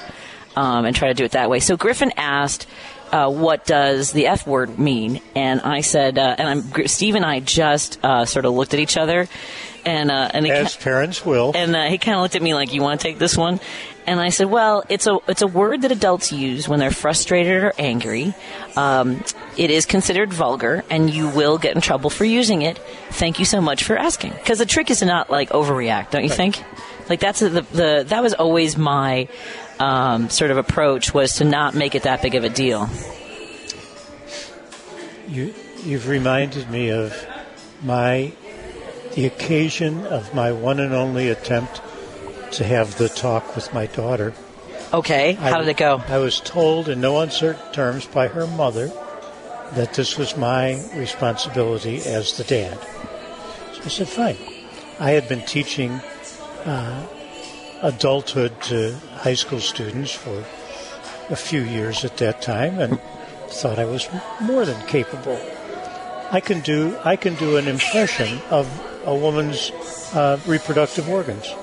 [0.56, 1.60] um, and try to do it that way.
[1.60, 2.66] So Griffin asked,
[3.12, 5.22] uh, what does the F word mean?
[5.36, 8.80] And I said, uh, and I'm, Steve and I just uh, sort of looked at
[8.80, 9.28] each other.
[9.84, 11.52] And, uh, and As parents will.
[11.56, 13.60] and uh, he kind of looked at me like, "You want to take this one?"
[14.08, 17.64] And I said, "Well, it's a it's a word that adults use when they're frustrated
[17.64, 18.34] or angry.
[18.76, 19.24] Um,
[19.58, 22.80] it is considered vulgar, and you will get in trouble for using it.
[23.12, 24.32] Thank you so much for asking.
[24.34, 26.64] Because the trick is to not like overreact, don't you think?
[27.10, 29.28] Like that's the, the that was always my
[29.80, 32.90] um, sort of approach was to not make it that big of a deal.
[35.28, 37.14] You, you've reminded me of
[37.84, 38.34] my
[39.16, 41.82] the occasion of my one and only attempt
[42.52, 44.34] to have the talk with my daughter.
[44.94, 46.04] Okay, how did it go?
[46.08, 48.92] I was told in no uncertain terms by her mother
[49.74, 52.78] that this was my responsibility as the dad.
[53.74, 54.38] So I said, fine.
[55.00, 55.92] I had been teaching
[56.66, 57.08] uh,
[57.82, 60.44] adulthood to high school students for
[61.30, 63.00] a few years at that time and
[63.48, 64.10] thought I was
[64.42, 65.40] more than capable.
[66.32, 68.68] I can do I can do an impression of
[69.06, 69.72] a woman's
[70.14, 71.54] uh, reproductive organs.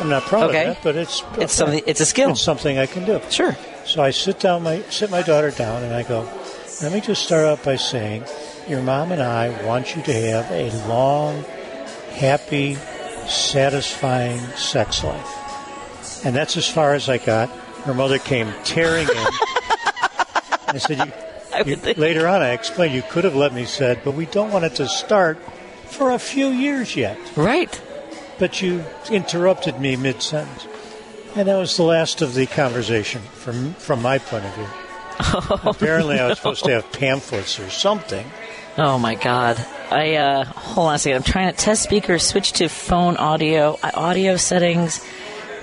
[0.00, 0.66] I'm not proud Okay.
[0.66, 2.30] of that, but it's It's something- it's a skill.
[2.30, 3.20] It's something I can do.
[3.30, 3.56] Sure.
[3.84, 6.26] So I sit down my sit my daughter down and I go,
[6.82, 8.24] let me just start out by saying,
[8.68, 11.44] your mom and I want you to have a long,
[12.12, 12.76] happy,
[13.26, 16.24] satisfying sex life.
[16.24, 17.48] And that's as far as I got.
[17.84, 19.16] Her mother came tearing in.
[20.68, 21.12] I said,
[21.66, 24.50] you, you, later on, I explained you could have let me said, but we don't
[24.52, 25.38] want it to start
[25.86, 27.18] for a few years yet.
[27.36, 27.80] Right.
[28.40, 30.66] But you interrupted me mid sentence.
[31.36, 34.66] And that was the last of the conversation from from my point of view.
[35.70, 38.26] Apparently, I was supposed to have pamphlets or something.
[38.78, 39.64] Oh my god.
[39.90, 41.18] I uh hold on a second.
[41.18, 45.04] I'm trying to test speakers, switch to phone audio, uh, audio settings,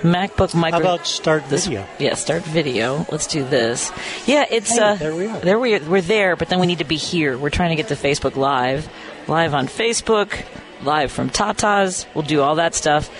[0.02, 0.78] MacBook micro.
[0.78, 1.84] How about start this, video?
[1.98, 3.04] Yeah, start video.
[3.10, 3.90] Let's do this.
[4.26, 5.40] Yeah, it's Hey, uh there we are.
[5.40, 5.80] There we are.
[5.80, 7.36] we're there, but then we need to be here.
[7.36, 8.88] We're trying to get to Facebook live,
[9.26, 10.44] live on Facebook,
[10.82, 12.06] live from Tata's.
[12.14, 13.10] We'll do all that stuff.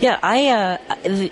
[0.00, 0.78] Yeah, I uh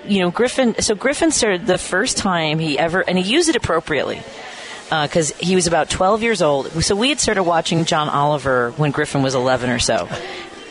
[0.06, 3.56] you know, Griffin so Griffin started the first time he ever and he used it
[3.56, 4.22] appropriately
[4.90, 6.70] because he was about 12 years old.
[6.84, 10.08] So we had started watching John Oliver when Griffin was 11 or so.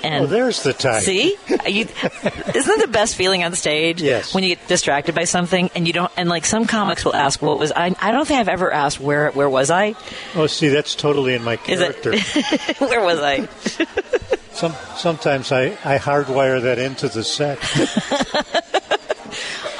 [0.03, 0.99] And Oh, there's the time.
[1.01, 4.01] See, you, isn't that the best feeling on stage?
[4.01, 4.33] Yes.
[4.33, 7.41] When you get distracted by something and you don't, and like some comics will ask,
[7.41, 9.95] "What was I?" I don't think I've ever asked where where was I?
[10.35, 12.17] Oh, see, that's totally in my character.
[12.79, 13.47] where was I?
[14.53, 17.59] Some, sometimes I, I hardwire that into the set.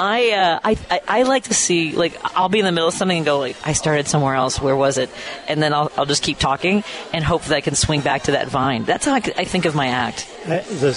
[0.00, 3.18] I, uh, I I like to see like I'll be in the middle of something
[3.18, 4.60] and go like I started somewhere else.
[4.60, 5.08] Where was it?
[5.46, 6.82] And then I'll I'll just keep talking
[7.12, 8.84] and hope that I can swing back to that vine.
[8.84, 10.28] That's how I, I think of my act.
[10.46, 10.90] I, the,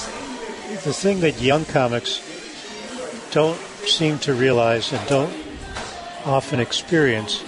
[0.84, 2.22] the thing that young comics
[3.32, 5.34] don't seem to realize and don't
[6.26, 7.44] often experience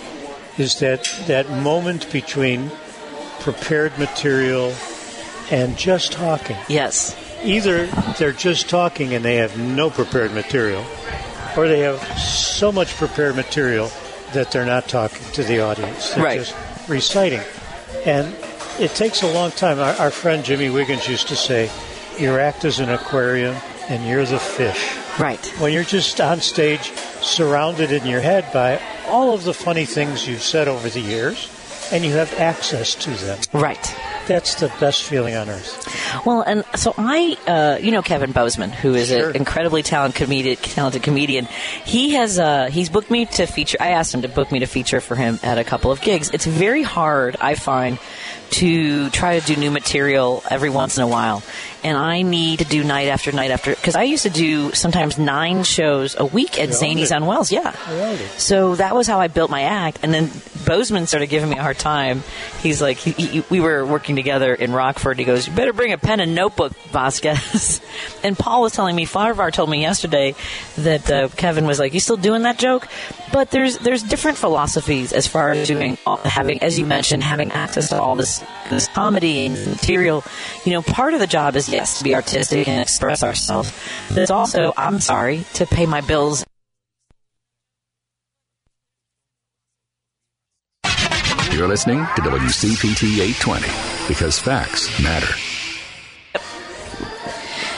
[0.57, 2.69] is that that moment between
[3.39, 4.73] prepared material
[5.51, 6.57] and just talking.
[6.67, 7.15] Yes.
[7.43, 10.85] Either they're just talking and they have no prepared material,
[11.57, 13.89] or they have so much prepared material
[14.33, 16.11] that they're not talking to the audience.
[16.13, 16.39] They're Right.
[16.39, 16.55] just
[16.87, 17.41] reciting.
[18.05, 18.35] And
[18.79, 19.79] it takes a long time.
[19.79, 21.69] Our, our friend Jimmy Wiggins used to say,
[22.19, 23.55] Your act is an aquarium
[23.89, 24.95] and you're the fish.
[25.19, 25.43] Right.
[25.59, 30.27] When you're just on stage, surrounded in your head by all of the funny things
[30.27, 31.49] you've said over the years,
[31.91, 33.39] and you have access to them.
[33.51, 33.95] Right.
[34.29, 36.23] That's the best feeling on earth.
[36.23, 39.31] Well, and so I, uh, you know, Kevin Bozeman, who is Sure.
[39.31, 41.47] an incredibly talented comedian, talented comedian.
[41.83, 43.77] He has, uh, he's booked me to feature.
[43.79, 46.29] I asked him to book me to feature for him at a couple of gigs.
[46.31, 47.97] It's very hard, I find,
[48.51, 51.41] to try to do new material every once in a while,
[51.83, 55.17] and I need to do night after night after because I used to do sometimes
[55.17, 57.51] nine shows a week at Zanies on Wells.
[57.51, 57.75] Yeah.
[57.89, 58.29] You owned it.
[58.39, 59.99] So that was how I built my act.
[60.03, 60.29] And then
[60.65, 62.23] Bozeman started giving me a hard time.
[62.61, 65.17] He's like, he, he, we were working together in Rockford.
[65.17, 67.81] He goes, "You better bring a pen and notebook, Vasquez."
[68.23, 70.35] and Paul was telling me, Farvar told me yesterday
[70.77, 72.87] that uh, Kevin was like, "You still doing that joke?"
[73.31, 77.51] But there's there's different philosophies as far as doing all, having, as you mentioned, having
[77.51, 80.23] access to all this this comedy and material.
[80.65, 83.71] You know, part of the job is yes to be artistic and express ourselves.
[84.09, 86.45] But it's also, I'm sorry, to pay my bills
[91.59, 93.67] You're listening to WCPT 820
[94.07, 95.27] because facts matter.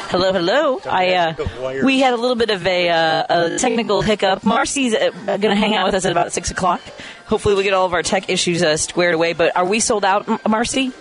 [0.10, 0.80] Hello, hello.
[0.86, 4.44] I uh, we had a little bit of a, uh, a technical hiccup.
[4.44, 6.80] Marcy's uh, going to hang out with us at about six o'clock.
[7.26, 9.34] Hopefully, we get all of our tech issues uh, squared away.
[9.34, 10.92] But are we sold out, Marcy?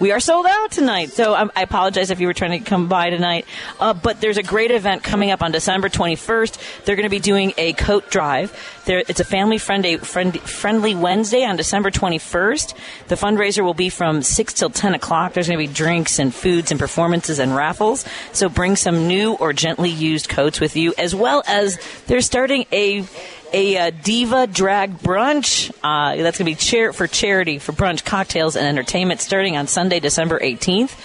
[0.00, 2.88] We are sold out tonight, so um, I apologize if you were trying to come
[2.88, 3.44] by tonight.
[3.78, 6.84] Uh, but there's a great event coming up on December 21st.
[6.84, 8.50] They're going to be doing a coat drive.
[8.86, 12.74] There, it's a family friendly, friend, friendly Wednesday on December 21st.
[13.08, 15.34] The fundraiser will be from 6 till 10 o'clock.
[15.34, 18.06] There's going to be drinks and foods and performances and raffles.
[18.32, 22.64] So bring some new or gently used coats with you, as well as they're starting
[22.72, 23.04] a
[23.52, 25.70] a uh, diva drag brunch.
[25.82, 30.00] Uh, that's going to be for charity for brunch, cocktails, and entertainment starting on Sunday,
[30.00, 30.98] December 18th.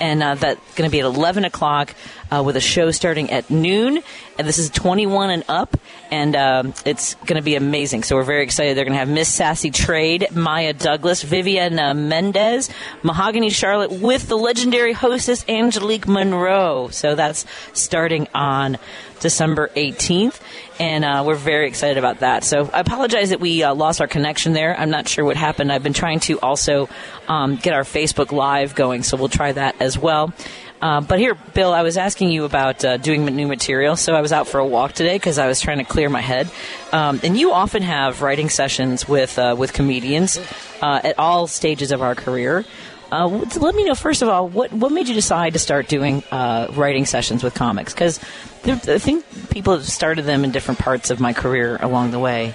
[0.00, 1.94] And uh, that's going to be at 11 o'clock
[2.30, 4.02] uh, with a show starting at noon.
[4.38, 5.76] And this is 21 and up.
[6.10, 8.02] And um, it's going to be amazing.
[8.02, 8.76] So we're very excited.
[8.76, 12.70] They're going to have Miss Sassy Trade, Maya Douglas, Vivian uh, Mendez,
[13.02, 16.88] Mahogany Charlotte with the legendary hostess Angelique Monroe.
[16.88, 18.78] So that's starting on
[19.20, 20.40] December 18th,
[20.80, 22.42] and uh, we're very excited about that.
[22.42, 24.74] So I apologize that we uh, lost our connection there.
[24.78, 25.70] I'm not sure what happened.
[25.70, 26.88] I've been trying to also
[27.28, 30.32] um, get our Facebook Live going, so we'll try that as well.
[30.80, 33.96] Uh, but here, Bill, I was asking you about uh, doing new material.
[33.96, 36.22] So I was out for a walk today because I was trying to clear my
[36.22, 36.50] head.
[36.92, 40.38] Um, and you often have writing sessions with uh, with comedians
[40.80, 42.64] uh, at all stages of our career.
[43.12, 46.22] Uh, let me know first of all what what made you decide to start doing
[46.30, 48.20] writing sessions with comics because
[48.64, 52.54] I think people have started them in different parts of my career along the way.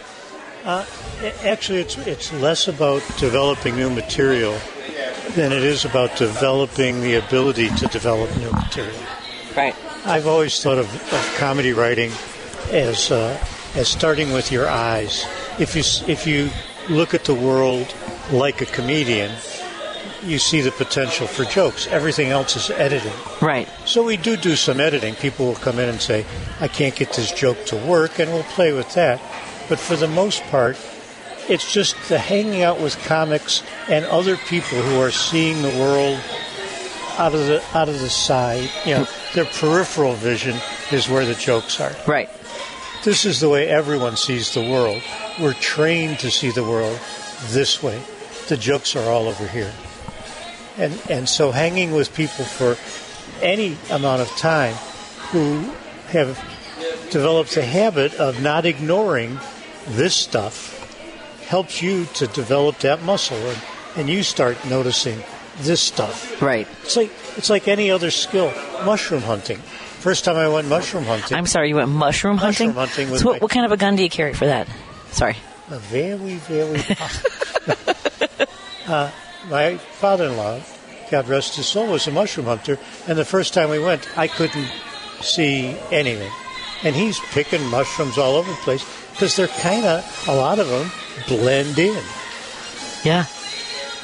[0.64, 4.58] Actually, it's it's less about developing new material
[5.36, 8.96] than it is about developing the ability to develop new material.
[9.56, 9.76] Right.
[10.06, 12.12] I've always thought of, of comedy writing
[12.72, 13.38] as uh,
[13.76, 15.26] as starting with your eyes.
[15.60, 16.50] If you if you
[16.90, 17.94] look at the world
[18.32, 19.32] like a comedian,
[20.24, 21.88] you see the potential for jokes.
[21.88, 23.14] Everything else is editing.
[23.42, 23.68] Right.
[23.86, 25.16] So we do do some editing.
[25.16, 26.26] People will come in and say,
[26.60, 29.20] I can't get this joke to work, and we'll play with that.
[29.70, 30.78] But for the most part,
[31.50, 36.20] it's just the hanging out with comics and other people who are seeing the world
[37.18, 38.70] out of the out of the side.
[38.86, 40.58] You know, their peripheral vision
[40.92, 41.96] is where the jokes are.
[42.08, 42.30] Right.
[43.04, 45.04] This is the way everyone sees the world.
[45.40, 47.00] We're trained to see the world
[47.48, 48.02] this way.
[48.48, 49.74] The jokes are all over here.
[50.78, 52.78] And and so hanging with people for
[53.42, 54.74] any amount of time
[55.32, 55.72] who
[56.08, 56.38] have
[57.12, 59.40] developed a habit of not ignoring
[59.88, 60.75] this stuff
[61.48, 63.62] helps you to develop that muscle and,
[63.98, 65.20] and you start noticing
[65.60, 66.42] this stuff.
[66.42, 66.68] Right.
[66.84, 68.52] It's like it's like any other skill.
[68.86, 69.58] Mushroom hunting.
[69.58, 71.38] First time I went mushroom hunting.
[71.38, 72.68] I'm sorry, you went mushroom hunting.
[72.70, 74.46] Mushroom hunting with so what, my- what kind of a gun do you carry for
[74.46, 74.68] that?
[75.12, 75.36] Sorry.
[75.70, 76.80] A very, very.
[78.88, 79.10] uh,
[79.50, 80.60] my father-in-law,
[81.10, 82.78] God rest his soul, was a mushroom hunter,
[83.08, 84.70] and the first time we went, I couldn't
[85.22, 86.32] see anything,
[86.84, 88.84] and he's picking mushrooms all over the place
[89.16, 90.92] because they're kind of a lot of them
[91.28, 92.04] blend in.
[93.04, 93.26] Yeah.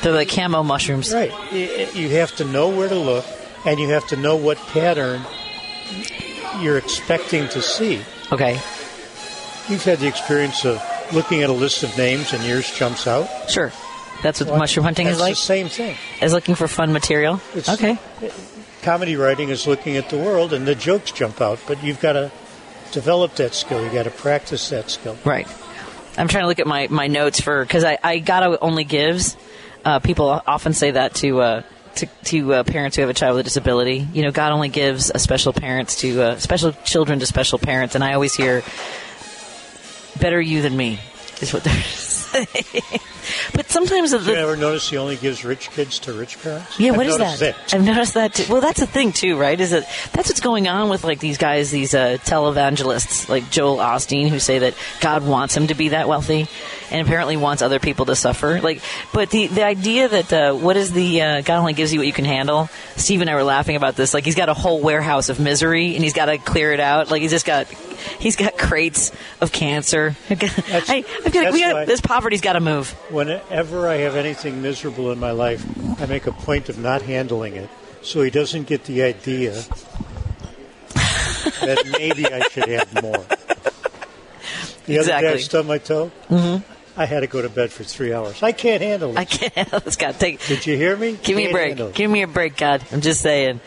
[0.02, 1.14] They're like camo mushrooms.
[1.14, 1.32] Right.
[1.54, 3.26] You have to know where to look,
[3.66, 5.22] and you have to know what pattern
[6.60, 8.02] you're expecting to see.
[8.32, 8.54] Okay.
[9.70, 10.82] You've had the experience of
[11.14, 13.28] looking at a list of names and yours jumps out.
[13.50, 13.72] Sure.
[14.24, 15.34] That's what Well, mushroom hunting is like?
[15.34, 15.96] the same thing.
[16.22, 17.42] Is looking for fun material?
[17.56, 17.98] It's- okay.
[18.82, 22.14] Comedy writing is looking at the world and the jokes jump out, but you've got
[22.14, 22.32] to
[22.92, 23.84] develop that skill.
[23.84, 25.18] You've got to practice that skill.
[25.26, 25.48] Right.
[26.18, 29.38] I'm trying to look at my, my notes for because I, I gotta only gives.
[29.84, 31.64] Uh, people often say that to uh,
[31.96, 34.08] to, to uh, parents who have a child with a disability.
[34.14, 37.96] You know, God only gives a special parents to uh, special children to special parents,
[37.96, 38.62] and I always hear,
[40.20, 41.00] "Better you than me,"
[41.42, 41.74] is what they're.
[43.54, 46.80] but sometimes Did you ever notice he only gives rich kids to rich parents?
[46.80, 47.74] yeah, I've what is noticed that?
[47.74, 48.34] I've noticed that.
[48.34, 48.52] Too.
[48.52, 49.60] Well, that's the thing too, right?
[49.60, 53.78] Is that that's what's going on with like these guys, these uh, televangelists like Joel
[53.78, 56.48] Osteen, who say that God wants him to be that wealthy,
[56.92, 58.62] and apparently wants other people to suffer.
[58.62, 58.82] Like,
[59.14, 62.08] but the the idea that uh, what is the uh, God only gives you what
[62.08, 62.70] you can handle.
[62.96, 64.14] Steve and I were laughing about this.
[64.14, 67.10] Like, he's got a whole warehouse of misery, and he's got to clear it out.
[67.10, 67.68] Like, he's just got
[68.20, 70.16] he's got crates of cancer.
[70.30, 70.36] I,
[71.26, 72.92] I feel like we got, this poverty's got to move.
[73.10, 75.66] Whenever I have anything miserable in my life,
[76.02, 77.70] I make a point of not handling it
[78.02, 79.54] so he doesn't get the idea
[81.62, 83.26] that maybe I should have more.
[84.86, 86.12] The other day I stubbed my toe.
[86.30, 86.64] Mhm.
[86.98, 88.44] I had to go to bed for three hours.
[88.44, 89.18] I can't handle it.
[89.18, 89.72] I can't.
[89.72, 90.46] Let's got take.
[90.46, 91.14] Did you hear me?
[91.14, 91.96] Give me a Can't break.
[91.96, 92.84] Give me a break, God.
[92.92, 93.62] I'm just saying.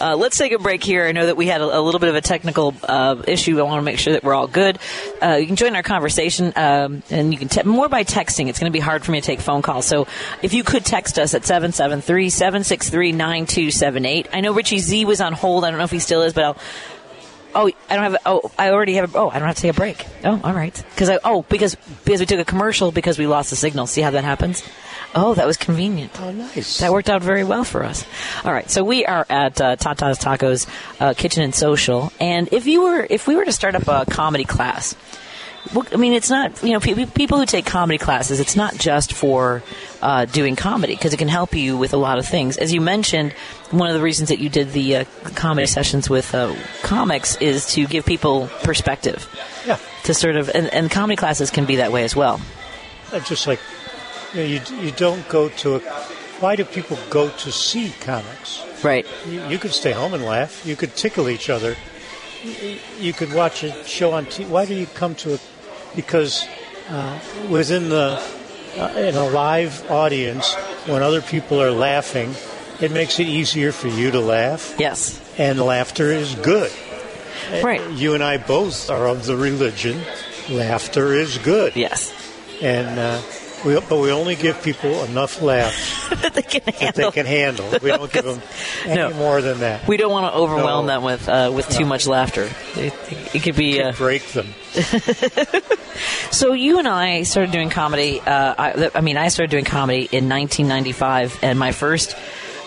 [0.00, 1.04] Uh, let's take a break here.
[1.04, 3.58] I know that we had a, a little bit of a technical uh, issue.
[3.58, 4.78] I want to make sure that we're all good.
[5.22, 8.48] Uh, you can join our conversation, um, and you can te- more by texting.
[8.48, 9.84] It's going to be hard for me to take phone calls.
[9.84, 10.06] So
[10.42, 14.28] if you could text us at 773-763-9278.
[14.32, 15.64] I know Richie Z was on hold.
[15.64, 16.56] I don't know if he still is, but I'll.
[17.54, 18.16] Oh, I don't have.
[18.26, 19.16] Oh, I already have.
[19.16, 20.06] Oh, I don't have to take a break.
[20.24, 20.74] Oh, all right.
[20.90, 21.18] Because I.
[21.24, 23.86] Oh, because because we took a commercial because we lost the signal.
[23.86, 24.62] See how that happens?
[25.14, 26.12] Oh, that was convenient.
[26.20, 26.78] Oh, nice.
[26.78, 28.04] That worked out very well for us.
[28.44, 30.68] All right, so we are at uh, Tata's Tacos
[31.00, 34.08] uh, Kitchen and Social, and if you were, if we were to start up a
[34.08, 34.94] comedy class,
[35.92, 38.40] I mean, it's not you know people who take comedy classes.
[38.40, 39.62] It's not just for
[40.02, 42.56] uh, doing comedy because it can help you with a lot of things.
[42.56, 43.32] As you mentioned,
[43.70, 45.04] one of the reasons that you did the uh,
[45.34, 49.28] comedy sessions with uh, comics is to give people perspective.
[49.66, 49.78] Yeah.
[50.04, 52.40] To sort of, and, and comedy classes can be that way as well.
[53.12, 53.60] I just like
[54.32, 55.78] you, know, you, you don't go to a.
[56.40, 58.64] Why do people go to see comics?
[58.82, 59.06] Right.
[59.28, 60.64] You, you could stay home and laugh.
[60.64, 61.76] You could tickle each other.
[62.42, 64.48] You, you could watch a show on TV.
[64.48, 65.38] Why do you come to a?
[65.96, 66.46] Because
[66.88, 67.18] uh,
[67.48, 68.22] within the
[68.76, 70.54] uh, in a live audience,
[70.86, 72.34] when other people are laughing,
[72.80, 74.74] it makes it easier for you to laugh.
[74.78, 75.20] Yes.
[75.38, 76.72] And laughter is good.
[77.62, 77.90] Right.
[77.92, 80.00] You and I both are of the religion.
[80.48, 81.74] Laughter is good.
[81.76, 82.12] Yes.
[82.62, 83.22] And uh,
[83.64, 87.12] we, but we only give people enough laughs that they can that they handle.
[87.12, 87.70] can handle.
[87.82, 88.40] We don't give them
[88.84, 89.10] any No.
[89.14, 89.86] more than that.
[89.86, 90.92] We don't want to overwhelm No.
[90.94, 92.48] them with uh, with too much laughter.
[92.76, 92.94] It,
[93.34, 94.48] it could be uh, break them.
[96.30, 96.52] so.
[96.52, 98.20] You and I started doing comedy.
[98.20, 102.16] Uh, I, I mean, I started doing comedy in 1995, and my first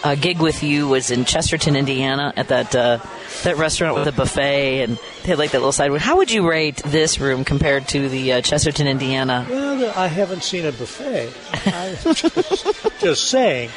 [0.03, 2.99] uh, gig with you was in Chesterton, Indiana, at that uh,
[3.43, 5.99] that restaurant with a buffet, and they had like that little side room.
[5.99, 9.45] How would you rate this room compared to the uh, Chesterton, Indiana?
[9.49, 11.31] Well, I haven't seen a buffet.
[12.13, 13.69] Just, just saying.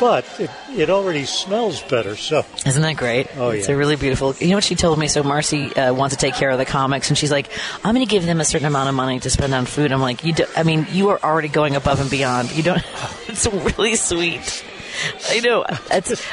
[0.00, 2.44] But it, it already smells better, so.
[2.66, 3.28] Isn't that great?
[3.36, 3.74] Oh, It's yeah.
[3.74, 4.34] a really beautiful.
[4.40, 5.06] You know what she told me?
[5.06, 7.48] So Marcy uh, wants to take care of the comics, and she's like,
[7.84, 10.00] "I'm going to give them a certain amount of money to spend on food." I'm
[10.00, 12.50] like, "You, do, I mean, you are already going above and beyond.
[12.56, 12.82] You don't.
[13.28, 14.64] It's really sweet."
[15.28, 15.64] I know.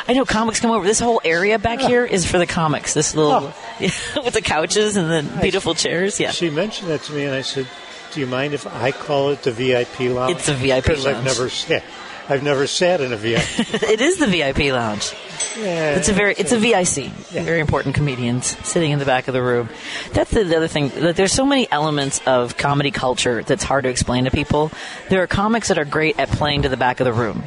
[0.08, 0.26] I know.
[0.26, 0.86] Comics come over.
[0.86, 2.94] This whole area back here is for the comics.
[2.94, 3.54] This little oh.
[4.24, 6.20] with the couches and the beautiful chairs.
[6.20, 6.32] Yeah.
[6.32, 7.68] She mentioned that to me, and I said,
[8.14, 11.24] "Do you mind if I call it the VIP lounge?" It's a VIP because I've
[11.24, 11.84] never sat.
[12.30, 13.42] I've never sat in a VIP.
[13.84, 15.14] it is the VIP lounge.
[15.58, 17.12] Yeah, It's a very, it's a VIC.
[17.12, 19.70] Very important comedians sitting in the back of the room.
[20.14, 20.90] That's the, the other thing.
[20.90, 24.72] That there's so many elements of comedy culture that's hard to explain to people.
[25.10, 27.44] There are comics that are great at playing to the back of the room.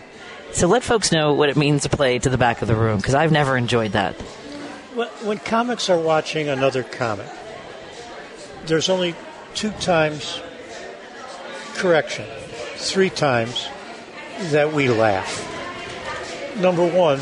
[0.54, 2.98] So let folks know what it means to play to the back of the room
[2.98, 4.14] because I've never enjoyed that.
[4.94, 7.26] When- comics are watching another comic,
[8.64, 9.16] there's only
[9.54, 10.40] two times,
[11.74, 12.26] correction,
[12.76, 13.66] three times
[14.52, 15.42] that we laugh.
[16.56, 17.20] Number one,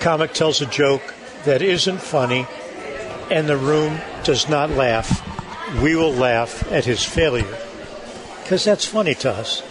[0.00, 1.14] comic tells a joke
[1.44, 2.48] that isn't funny
[3.30, 5.22] and the room does not laugh.
[5.80, 7.56] We will laugh at his failure
[8.42, 9.62] because that's funny to us.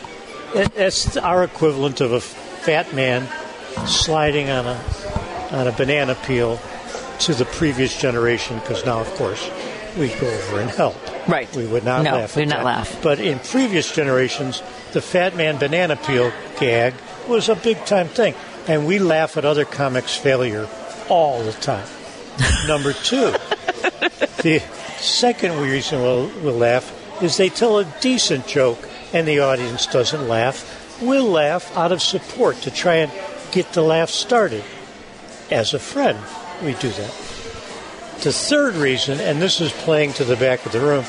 [0.55, 3.27] It- That's our equivalent of a fat man
[3.85, 4.79] sliding on a
[5.51, 6.59] on a banana peel
[7.19, 9.49] to the previous generation because now, of course,
[9.97, 10.95] we go over and help.
[11.27, 11.53] Right.
[11.55, 12.13] We would not laugh.
[12.13, 12.35] No, laugh.
[12.35, 12.65] We would not that.
[12.65, 13.01] laugh.
[13.01, 14.61] But in previous generations,
[14.93, 16.93] the fat man banana peel gag
[17.27, 18.33] was a big time thing,
[18.67, 20.67] and we laugh at other comics' failure
[21.09, 21.87] all the time.
[22.67, 23.31] Number two,
[24.43, 24.61] the
[24.97, 26.91] second reason we'll, we'll laugh
[27.23, 28.79] is they tell a decent joke
[29.15, 30.99] and the audience doesn't laugh.
[31.01, 33.11] We'll laugh out of support to try and
[33.53, 34.61] get the laugh started.
[35.49, 36.19] As a friend,
[36.61, 37.13] we do that.
[38.23, 41.05] The third reason, and this is playing to the back of the room,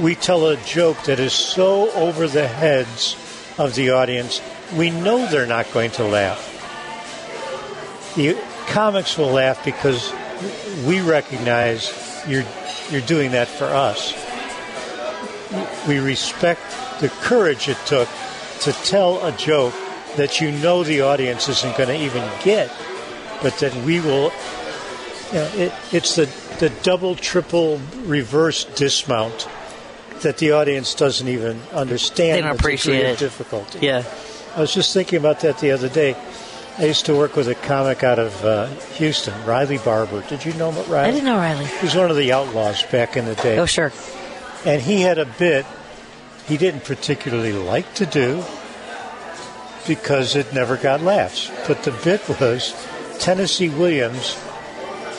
[0.00, 3.16] we tell a joke that is so over the heads
[3.58, 4.40] of the audience,
[4.76, 6.46] we know they're not going to laugh.
[8.14, 10.12] The comics will laugh because
[10.86, 11.92] we recognize
[12.28, 12.44] you're
[12.90, 14.14] you're doing that for us.
[15.88, 16.60] We respect
[17.00, 18.08] the courage it took
[18.60, 19.74] to tell a joke
[20.16, 22.70] that you know the audience isn't going to even get,
[23.42, 24.32] but that we will.
[25.28, 26.26] You know, it, it's the
[26.58, 29.48] the double, triple, reverse dismount
[30.20, 32.36] that the audience doesn't even understand.
[32.36, 33.18] They don't appreciate it.
[33.18, 33.78] difficulty.
[33.80, 34.04] Yeah.
[34.54, 36.16] I was just thinking about that the other day.
[36.76, 40.22] I used to work with a comic out of uh, Houston, Riley Barber.
[40.28, 41.08] Did you know Riley?
[41.08, 41.66] I didn't know Riley.
[41.66, 43.58] He was one of the outlaws back in the day.
[43.58, 43.92] Oh, sure.
[44.64, 45.66] And he had a bit
[46.50, 48.42] he didn't particularly like to do
[49.86, 51.48] because it never got laughs.
[51.68, 52.74] But the bit was
[53.20, 54.36] Tennessee Williams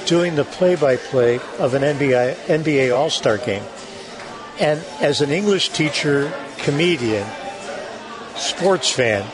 [0.05, 3.63] doing the play by play of an NBA, NBA All Star game.
[4.59, 7.25] And as an English teacher, comedian,
[8.36, 9.25] sports fan,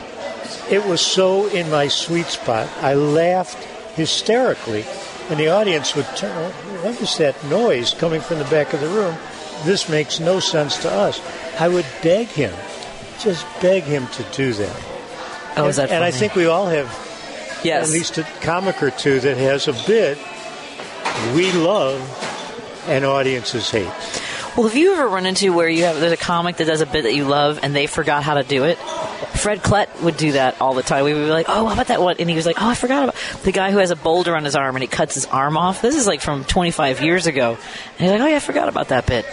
[0.70, 2.68] it was so in my sweet spot.
[2.80, 3.60] I laughed
[3.96, 4.84] hysterically,
[5.30, 6.50] and the audience would turn, oh,
[6.84, 9.16] What is that noise coming from the back of the room?
[9.64, 11.20] This makes no sense to us.
[11.60, 12.54] I would beg him,
[13.18, 14.84] just beg him to do that.
[15.56, 16.86] Oh, and, that and I think we all have
[17.64, 17.88] Yes.
[17.88, 20.16] at least a comic or two that has a bit
[21.34, 22.00] we love
[22.86, 23.90] and audiences hate.
[24.58, 26.86] Well, have you ever run into where you have there's a comic that does a
[26.86, 28.76] bit that you love and they forgot how to do it?
[28.76, 31.04] Fred Klett would do that all the time.
[31.04, 32.74] We would be like, "Oh, how about that one?" And he was like, "Oh, I
[32.74, 35.26] forgot about the guy who has a boulder on his arm and he cuts his
[35.26, 38.40] arm off." This is like from 25 years ago, and he's like, "Oh yeah, I
[38.40, 39.26] forgot about that bit."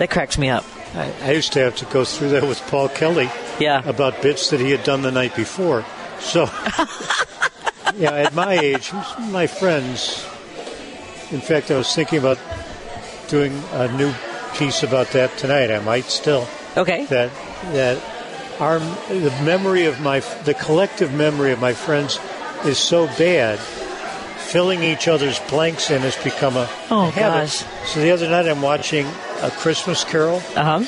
[0.00, 0.66] That cracks me up.
[0.94, 3.82] I, I used to have to go through that with Paul Kelly Yeah.
[3.88, 5.82] about bits that he had done the night before.
[6.20, 6.42] So,
[7.96, 8.92] yeah, at my age,
[9.30, 10.22] my friends,
[11.30, 12.38] in fact, I was thinking about
[13.28, 14.12] doing a new
[14.58, 15.70] piece about that tonight.
[15.70, 16.46] I might still.
[16.76, 17.06] Okay.
[17.06, 17.30] That
[17.72, 18.02] that
[18.60, 22.18] our the memory of my the collective memory of my friends
[22.64, 23.58] is so bad.
[23.58, 27.48] Filling each other's blanks in has become a Oh, habit.
[27.50, 27.64] gosh.
[27.86, 29.06] So the other night I'm watching
[29.42, 30.36] a Christmas Carol.
[30.56, 30.84] Uh huh.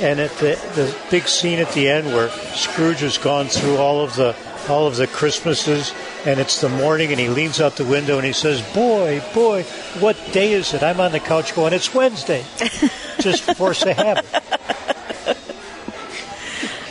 [0.00, 4.00] And at the the big scene at the end where Scrooge has gone through all
[4.02, 4.34] of the
[4.68, 5.92] all of the Christmases,
[6.26, 9.62] and it's the morning, and he leans out the window and he says, "Boy, boy,
[10.00, 12.44] what day is it?" I'm on the couch going, "It's Wednesday."
[13.20, 14.26] Just force a habit.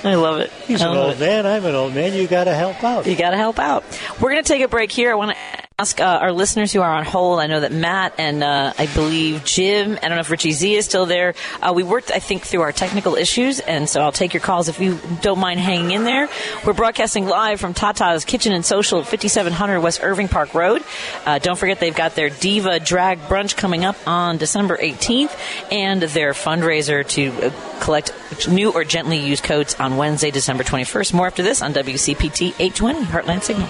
[0.04, 0.52] I love it.
[0.68, 1.46] He's I an old man.
[1.46, 2.14] I'm an old man.
[2.14, 3.08] You got to help out.
[3.08, 3.84] You got to help out.
[4.22, 5.12] We're going to take a break here.
[5.12, 7.38] I want to ask uh, our listeners who are on hold.
[7.41, 10.73] I know that Matt and uh, I believe Jim, I don't know if Richie Z
[10.73, 11.34] is still there.
[11.61, 14.69] Uh, we worked, I think, through our technical issues, and so I'll take your calls
[14.69, 16.30] if you don't mind hanging in there.
[16.65, 20.82] We're broadcasting live from Tata's Kitchen and Social at 5700 West Irving Park Road.
[21.26, 25.38] Uh, don't forget they've got their Diva Drag Brunch coming up on December 18th
[25.73, 28.13] and their fundraiser to uh, collect
[28.47, 31.13] new or gently used coats on Wednesday, December 21st.
[31.13, 33.69] More after this on WCPT 820 Heartland Signal.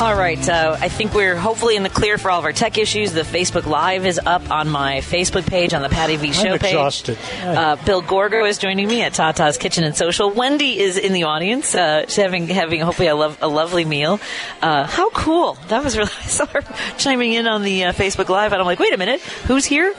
[0.00, 2.78] All right, uh, I think we're hopefully in the clear for all of our tech
[2.78, 3.12] issues.
[3.12, 6.58] The Facebook Live is up on my Facebook page, on the Patty V Show I'm
[6.58, 6.70] page.
[6.70, 7.18] exhausted.
[7.42, 10.30] Uh, Bill Gorgo is joining me at Tata's Kitchen and Social.
[10.30, 11.74] Wendy is in the audience.
[11.74, 14.18] Uh, she's having having hopefully a, lov- a lovely meal.
[14.62, 15.58] Uh, how cool!
[15.68, 16.10] That was really.
[16.20, 16.62] I saw her
[16.96, 19.94] chiming in on the uh, Facebook Live, and I'm like, wait a minute, who's here?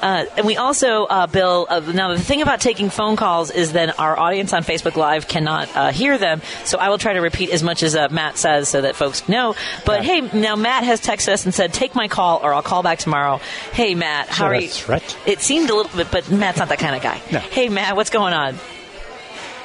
[0.00, 1.66] Uh, and we also, uh, Bill.
[1.68, 5.28] Uh, now the thing about taking phone calls is then our audience on Facebook Live
[5.28, 6.40] cannot uh, hear them.
[6.64, 9.28] So I will try to repeat as much as uh, Matt says so that folks
[9.28, 9.41] know.
[9.84, 12.82] But hey, now Matt has texted us and said, take my call or I'll call
[12.82, 13.40] back tomorrow.
[13.72, 14.68] Hey Matt, how that are a you?
[14.68, 15.16] threat?
[15.26, 17.20] It seemed a little bit, but Matt's not that kind of guy.
[17.32, 17.38] No.
[17.40, 18.54] Hey, Matt, what's going on?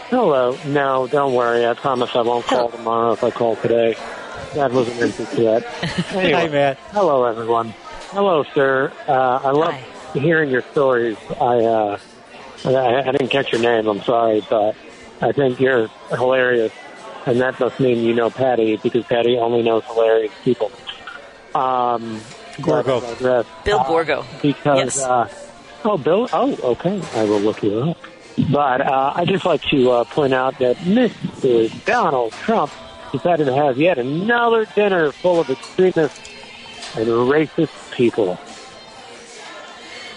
[0.09, 0.57] Hello.
[0.65, 1.65] No, don't worry.
[1.65, 3.95] I promise I won't call tomorrow if I call today.
[4.53, 5.65] That was an empty threat.
[6.15, 6.77] Anyway, Hi, Matt.
[6.91, 7.73] Hello, everyone.
[8.11, 8.91] Hello, sir.
[9.07, 9.75] Uh, I love
[10.13, 11.17] hearing your stories.
[11.41, 11.99] I, uh,
[12.63, 13.87] I I didn't catch your name.
[13.87, 14.75] I'm sorry, but
[15.21, 16.71] I think you're hilarious,
[17.27, 20.71] and that must mean you know Patty because Patty only knows hilarious people.
[21.53, 22.21] Um,
[22.61, 23.01] Gorgo.
[23.01, 23.45] but I.
[23.63, 24.25] Bill Gorgo.
[24.41, 25.03] because Yes.
[25.03, 25.29] uh,
[25.85, 27.97] oh bill oh okay i will look you up
[28.51, 32.71] but uh, i just like to uh, point out that mr donald trump
[33.11, 36.19] decided to have yet another dinner full of extremists
[36.97, 38.39] and racist people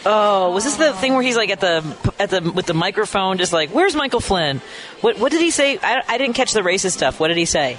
[0.06, 3.38] Oh, was this the thing where he's like at the at the with the microphone,
[3.38, 4.60] just like, "Where's Michael Flynn?"
[5.02, 5.78] What what did he say?
[5.82, 7.20] I, I didn't catch the racist stuff.
[7.20, 7.78] What did he say?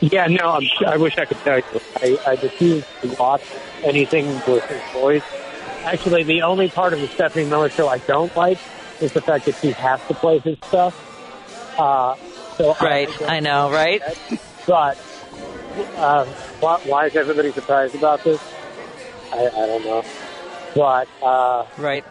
[0.00, 1.64] yeah no I'm, i wish i could tell you
[1.96, 3.42] I, I refuse to watch
[3.82, 5.24] anything with his voice
[5.82, 8.58] actually the only part of the stephanie miller show i don't like
[9.00, 10.94] is the fact that she has to play his stuff
[11.78, 12.16] uh,
[12.56, 14.02] so Right, I know, right?
[14.66, 14.98] But
[15.96, 16.26] uh,
[16.60, 18.42] why, why is everybody surprised about this?
[19.32, 20.04] I, I don't know.
[20.74, 22.04] But uh, right,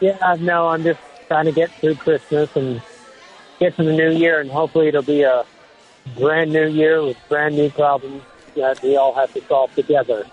[0.00, 2.82] yeah, no, I'm just trying to get through Christmas and
[3.60, 5.44] get to the new year, and hopefully it'll be a
[6.18, 8.22] brand new year with brand new problems
[8.56, 10.26] that we all have to solve together.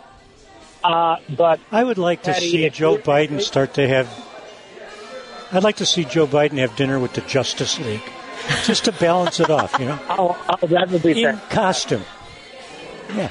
[0.84, 4.10] Uh, but I would like to Patty, see Joe you're- Biden start to have.
[5.52, 8.02] I'd like to see Joe Biden have dinner with the Justice League.
[8.66, 10.00] just to balance it off, you know.
[10.10, 11.42] Oh, oh that would be In fair.
[11.50, 12.04] costume.
[13.16, 13.30] Yeah.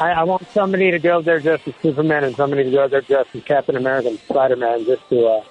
[0.00, 3.00] I, I want somebody to go there dressed as Superman and somebody to go there
[3.02, 5.44] dressed as Captain America and Spider Man just to, uh,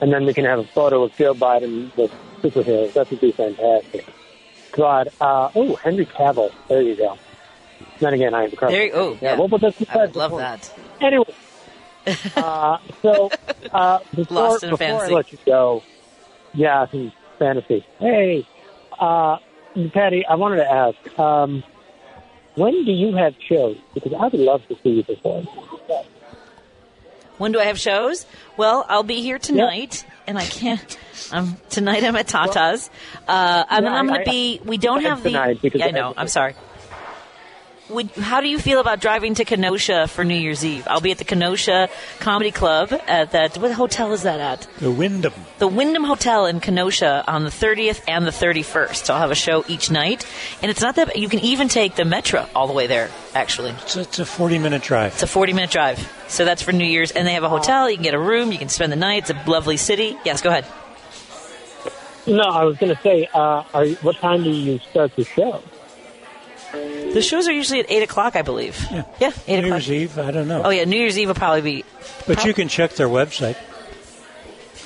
[0.00, 2.10] and then we can have a photo of Joe Biden with
[2.42, 2.94] superheroes.
[2.94, 4.04] That would be fantastic.
[4.76, 6.50] God, uh, oh, Henry Cavill.
[6.68, 7.16] There you go.
[8.00, 8.72] Then again, I am correct.
[8.72, 9.32] There you- oh, yeah.
[9.32, 9.38] yeah.
[9.38, 10.70] What would this I would love that.
[11.00, 11.34] Anyway,
[12.36, 13.30] uh, so
[13.72, 15.12] uh, before, Lost in before fantasy.
[15.12, 15.82] I let you go,
[16.54, 16.86] yeah,
[17.38, 17.84] fantasy.
[17.98, 18.46] Hey,
[18.98, 19.36] uh,
[19.92, 21.62] Patty, I wanted to ask, um,
[22.56, 23.76] when do you have shows?
[23.94, 25.46] Because I would love to see you perform.
[27.38, 28.24] When do I have shows?
[28.56, 30.98] Well, I'll be here tonight, and I can't.
[31.32, 32.88] Um, tonight I'm at Tata's,
[33.28, 34.60] uh, and then Yeah, I'm going to be.
[34.64, 35.30] We don't I- have the.
[35.30, 36.14] tonight Yeah, I I- know.
[36.16, 36.54] I'm sorry.
[37.88, 40.88] Would, how do you feel about driving to Kenosha for New Year's Eve?
[40.90, 43.56] I'll be at the Kenosha Comedy Club at that.
[43.58, 44.66] What hotel is that at?
[44.80, 45.32] The Wyndham.
[45.58, 49.04] The Wyndham Hotel in Kenosha on the 30th and the 31st.
[49.04, 50.26] So I'll have a show each night,
[50.62, 53.08] and it's not that you can even take the Metro all the way there.
[53.34, 55.12] Actually, it's a, it's a 40 minute drive.
[55.12, 56.12] It's a 40 minute drive.
[56.26, 57.88] So that's for New Year's, and they have a hotel.
[57.88, 58.50] You can get a room.
[58.50, 59.30] You can spend the night.
[59.30, 60.16] It's a lovely city.
[60.24, 60.66] Yes, go ahead.
[62.26, 65.62] No, I was going to say, uh, are what time do you start the show?
[67.16, 68.78] The shows are usually at eight o'clock, I believe.
[68.92, 69.88] Yeah, yeah, eight New o'clock.
[69.88, 70.60] Year's Eve, I don't know.
[70.64, 71.84] Oh yeah, New Year's Eve will probably be.
[72.26, 73.56] But you can check their website.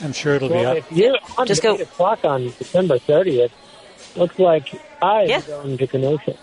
[0.01, 0.77] I'm sure it'll be well, up.
[0.77, 3.51] if you're on Just at go- 8 o'clock on December 30th,
[4.15, 4.69] looks like
[5.03, 6.37] I'm going to Kenosha.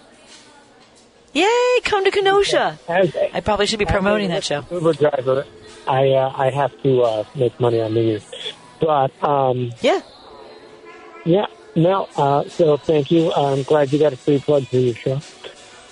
[1.31, 1.79] Yay!
[1.85, 2.77] Come to Kenosha.
[2.89, 4.65] As a- I probably should be as a promoting that show.
[4.69, 5.45] Uber driver,
[5.87, 8.25] I uh, I have to uh, make money on New Year's,
[8.81, 10.01] but um, yeah,
[11.23, 11.45] yeah,
[11.77, 12.09] no.
[12.17, 13.31] Uh, so thank you.
[13.31, 15.21] I'm glad you got a free plug for your show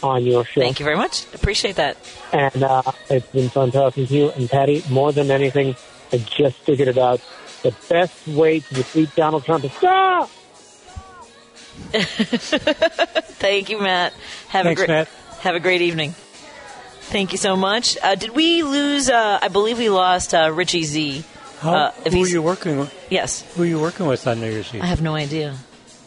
[0.06, 0.62] on your show.
[0.62, 1.26] Thank you very much.
[1.34, 1.98] Appreciate that.
[2.32, 4.30] And uh, it's been fun talking to you.
[4.32, 5.76] And Patty, more than anything,
[6.14, 7.22] I just figured it out.
[7.64, 10.30] The best way to defeat Donald Trump is stop.
[11.92, 14.14] Thank you, Matt.
[14.50, 15.08] Have Thanks, a great Matt.
[15.40, 16.12] have a great evening.
[16.12, 17.98] Thank you so much.
[18.02, 19.10] Uh, did we lose?
[19.10, 21.24] Uh, I believe we lost uh, Richie Z.
[21.60, 23.08] How, uh, who are you working with?
[23.10, 23.42] Yes.
[23.56, 24.82] Who are you working with on New Year's Eve?
[24.82, 25.56] I have no idea.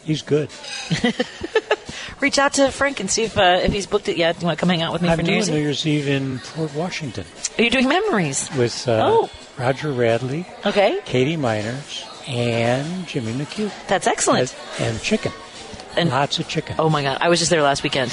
[0.09, 0.49] He's good.
[2.19, 4.35] Reach out to Frank and see if uh, if he's booked it yet.
[4.37, 5.59] Do You want to come hang out with me I'm for New doing Year's New
[5.59, 7.25] Year's Eve in Port Washington
[7.57, 8.49] Are you doing memories?
[8.57, 9.29] with uh, Oh.
[9.57, 13.71] Roger Radley, Okay, Katie Miners, and Jimmy McHugh.
[13.87, 14.55] that's excellent.
[14.79, 15.31] And, and chicken.
[15.95, 16.75] And- Lots of chicken.
[16.79, 18.11] Oh my god, I was just there last weekend.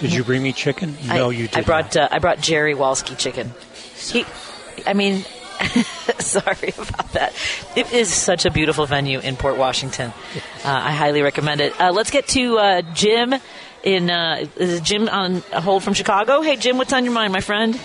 [0.00, 0.96] Did you bring me chicken?
[1.06, 3.52] No, I, you did I brought uh, I brought Jerry Walski chicken.
[3.94, 4.24] He,
[4.86, 5.24] I mean,
[6.18, 7.32] sorry about that.
[7.76, 10.12] It is such a beautiful venue in Port Washington.
[10.64, 11.78] Uh, I highly recommend it.
[11.80, 13.34] Uh, let's get to uh, Jim.
[13.82, 16.42] In uh, is Jim on hold from Chicago?
[16.42, 17.80] Hey Jim, what's on your mind, my friend?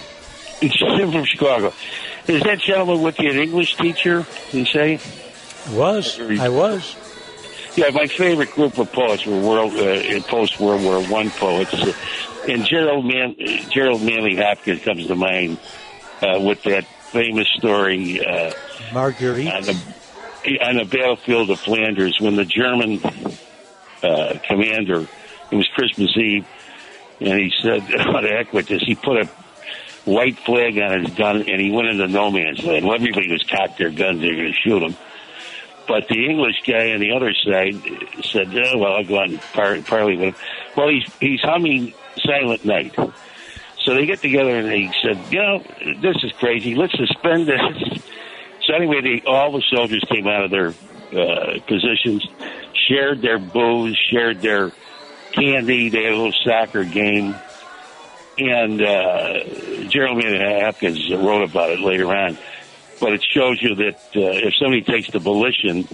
[0.61, 1.73] It's Jim from Chicago.
[2.27, 4.99] Is that gentleman with you an English teacher, you say?
[5.71, 6.19] Was.
[6.19, 6.95] I was.
[7.75, 11.93] Yeah, my favorite group of poets were world uh, post World War One poets, uh,
[12.49, 13.35] and Gerald Man
[13.69, 15.57] Gerald Manley Hopkins comes to mind
[16.21, 18.51] uh, with that famous story uh,
[18.93, 23.01] Marguerite on the on the battlefield of Flanders when the German
[24.01, 25.07] uh, commander
[25.51, 26.47] it was Christmas Eve,
[27.19, 29.29] and he said, "What the heck with this?" He put a
[30.05, 32.85] white flag on his gun, and he went into no man's land.
[32.85, 34.95] Well, everybody was cocked their guns; they were going to shoot him.
[35.87, 37.75] But the English guy on the other side
[38.23, 40.35] said, oh, "Well, I'll go out and par- parley with him."
[40.77, 41.93] Well, he's he's humming
[42.25, 42.95] "Silent Night."
[43.91, 45.63] So they get together and they said, "You know,
[45.99, 46.75] this is crazy.
[46.75, 48.01] Let's suspend this."
[48.65, 52.25] So anyway, they, all the soldiers came out of their uh, positions,
[52.87, 54.71] shared their booze, shared their
[55.33, 55.89] candy.
[55.89, 57.35] They had a little soccer game,
[58.37, 59.43] and uh,
[59.93, 62.37] Manley Hopkins wrote about it later on.
[63.01, 65.85] But it shows you that uh, if somebody takes the volition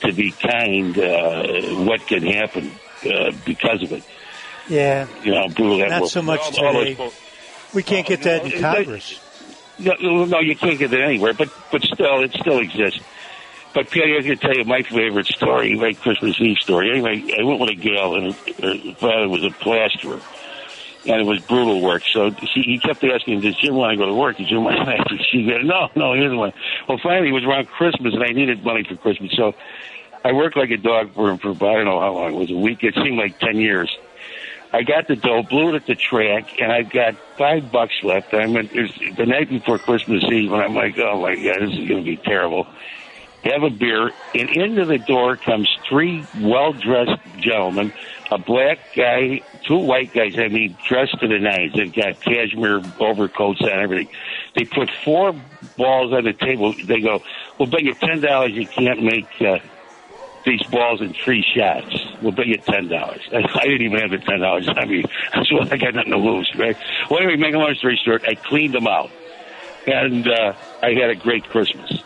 [0.00, 2.70] to be kind, uh, what can happen
[3.04, 4.02] uh, because of it.
[4.68, 5.06] Yeah.
[5.24, 6.94] You know, brutal Not will- so much all- all today.
[6.94, 7.20] those-
[7.74, 9.20] We can't get that in uh, No, Congress.
[9.78, 13.00] No, no, no, you can't get it anywhere, but but still, it still exists.
[13.74, 16.90] But Patty, I was going to tell you my favorite story, my Christmas Eve story.
[16.90, 20.20] Anyway, I went with a gal, and her, her father was a plasterer,
[21.06, 22.02] and it was brutal work.
[22.12, 24.36] So she, he kept asking, "Does Jim want to go to work?
[24.36, 24.76] Does Jim want
[25.08, 26.54] to?" She said, "No, no, he doesn't want."
[26.86, 29.54] Well, finally, it was around Christmas, and I needed money for Christmas, so
[30.22, 32.34] I worked like a dog for him for I don't know how long.
[32.34, 32.84] It was a week.
[32.84, 33.90] It seemed like ten years.
[34.72, 38.32] I got the dough, blew it at the track, and I've got five bucks left.
[38.32, 41.78] I mean, it's the night before Christmas Eve, and I'm like, oh my god, this
[41.78, 42.66] is going to be terrible.
[43.44, 47.92] Have a beer, and into the door comes three well-dressed gentlemen,
[48.30, 50.38] a black guy, two white guys.
[50.38, 51.74] I mean, dressed to the nines.
[51.74, 54.14] They've got cashmere overcoats on everything.
[54.54, 55.34] They put four
[55.76, 56.72] balls on the table.
[56.72, 57.20] They go,
[57.58, 59.58] "We'll bet you ten dollars you can't make." Uh,
[60.44, 61.94] these balls in three shots.
[62.20, 63.20] We'll bet you ten dollars.
[63.32, 64.68] I, I didn't even have the ten dollars.
[64.68, 65.04] I mean,
[65.44, 66.76] so I got nothing to lose, right?
[67.10, 69.10] Well, anyway, make a long story short, I cleaned them out,
[69.86, 72.02] and uh, I had a great Christmas.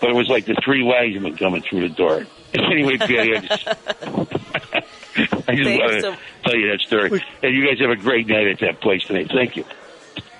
[0.00, 2.26] But it was like the three wise men coming through the door.
[2.54, 7.22] anyway, Patty, I just, I just want to so- tell you that story.
[7.42, 9.30] And you guys have a great night at that place tonight.
[9.32, 9.64] Thank you.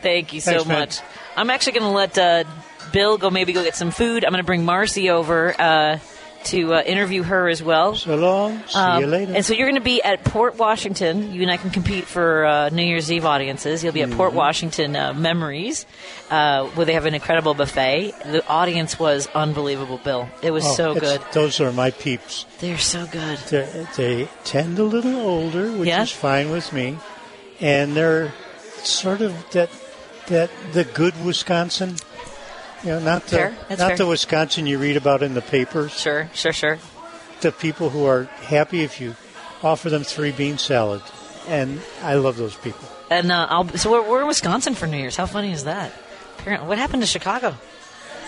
[0.03, 0.79] Thank you so Thanks, man.
[0.81, 0.99] much.
[1.37, 2.45] I'm actually going to let uh,
[2.93, 4.25] Bill go maybe go get some food.
[4.25, 5.99] I'm going to bring Marcy over uh,
[6.45, 7.95] to uh, interview her as well.
[7.97, 8.63] So long.
[8.67, 9.35] See Um, you later.
[9.35, 11.33] And so you're going to be at Port Washington.
[11.35, 13.85] You and I can compete for uh, New Year's Eve audiences.
[13.85, 14.17] You'll be at Mm-hmm.
[14.17, 15.85] Port Washington uh, Memories,
[16.31, 18.13] uh, where they have an incredible buffet.
[18.25, 20.29] The audience was unbelievable, Bill.
[20.43, 21.21] It was Oh, so good.
[21.33, 22.47] Those are my peeps.
[22.61, 23.39] They're so good.
[23.51, 26.03] They're, they tend a little older, which Yeah.
[26.03, 26.97] is fine with me,
[27.61, 28.33] and they're
[28.83, 29.69] sort of that
[30.29, 31.97] that the good Wisconsin.
[32.83, 33.57] You know, not the Fair.
[33.69, 33.97] That's not fair.
[33.99, 35.93] the Wisconsin you read about in the papers.
[35.93, 36.79] Sure, sure, sure.
[37.43, 39.17] The people who are happy if you
[39.63, 41.03] offer them three bean salad,
[41.49, 42.89] and I love those people.
[43.11, 45.17] And uh, I'll, so we're, we're in Wisconsin for New Year's.
[45.17, 45.93] How funny is that?
[46.39, 47.55] Apparently, what happened to Chicago?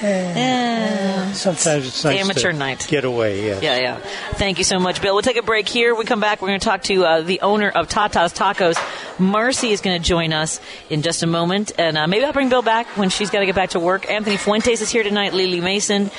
[0.02, 1.32] Eh.
[1.32, 2.86] Sometimes it's nice Amateur to night.
[2.88, 3.46] get away.
[3.46, 3.62] Yes.
[3.62, 3.96] Yeah, yeah.
[4.34, 5.14] Thank you so much, Bill.
[5.14, 5.94] We'll take a break here.
[5.94, 8.76] When we come back, we're going to talk to uh, the owner of Tata's Tacos.
[9.18, 11.72] Marcy is going to join us in just a moment.
[11.78, 14.10] And uh, maybe I'll bring Bill back when she's got to get back to work.
[14.10, 16.10] Anthony Fuentes is here tonight, Lily Mason.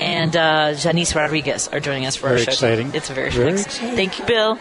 [0.00, 2.50] And uh, Janice Rodriguez are joining us for Very our show.
[2.50, 2.94] It's exciting.
[2.94, 3.94] It's very, Very exciting.
[3.96, 4.58] Thank you, Bill.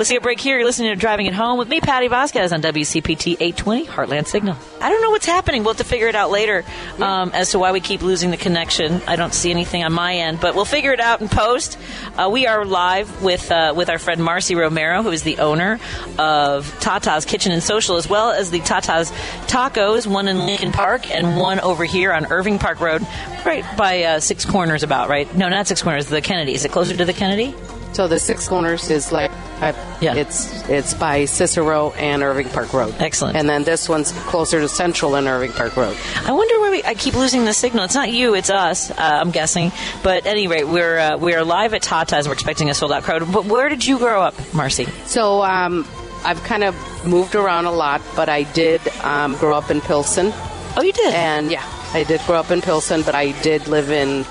[0.00, 0.56] Let's take a break here.
[0.56, 4.56] You're listening to Driving It Home with me, Patty Vasquez, on WCPT 820 Heartland Signal.
[4.80, 5.62] I don't know what's happening.
[5.62, 6.64] We'll have to figure it out later
[7.00, 9.02] um, as to why we keep losing the connection.
[9.06, 11.76] I don't see anything on my end, but we'll figure it out in post.
[12.16, 15.78] Uh, we are live with uh, with our friend Marcy Romero, who is the owner
[16.18, 19.10] of Tata's Kitchen and Social, as well as the Tata's
[19.48, 23.06] Tacos, one in Lincoln Park and one over here on Irving Park Road,
[23.44, 24.82] right by uh, Six Corners.
[24.82, 25.36] About right?
[25.36, 26.06] No, not Six Corners.
[26.06, 26.54] The Kennedy.
[26.54, 27.54] Is it closer to the Kennedy?
[27.92, 29.30] So the Six Corners is like,
[29.60, 30.14] I, Yeah.
[30.14, 32.94] it's it's by Cicero and Irving Park Road.
[32.98, 33.36] Excellent.
[33.36, 35.96] And then this one's closer to Central and Irving Park Road.
[36.24, 36.82] I wonder where we.
[36.84, 37.84] I keep losing the signal.
[37.84, 38.34] It's not you.
[38.34, 38.90] It's us.
[38.90, 39.70] Uh, I'm guessing.
[40.02, 42.26] But at any rate, we're uh, we are live at Tata's.
[42.26, 43.30] We're expecting a sold out crowd.
[43.30, 44.86] But where did you grow up, Marcy?
[45.04, 45.86] So um,
[46.24, 46.74] I've kind of
[47.06, 50.32] moved around a lot, but I did um, grow up in Pilsen.
[50.76, 51.12] Oh, you did?
[51.12, 54.24] And yeah, I did grow up in Pilsen, but I did live in.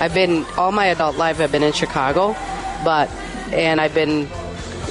[0.00, 1.40] I've been all my adult life.
[1.40, 2.34] I've been in Chicago,
[2.84, 3.10] but
[3.52, 4.28] and I've been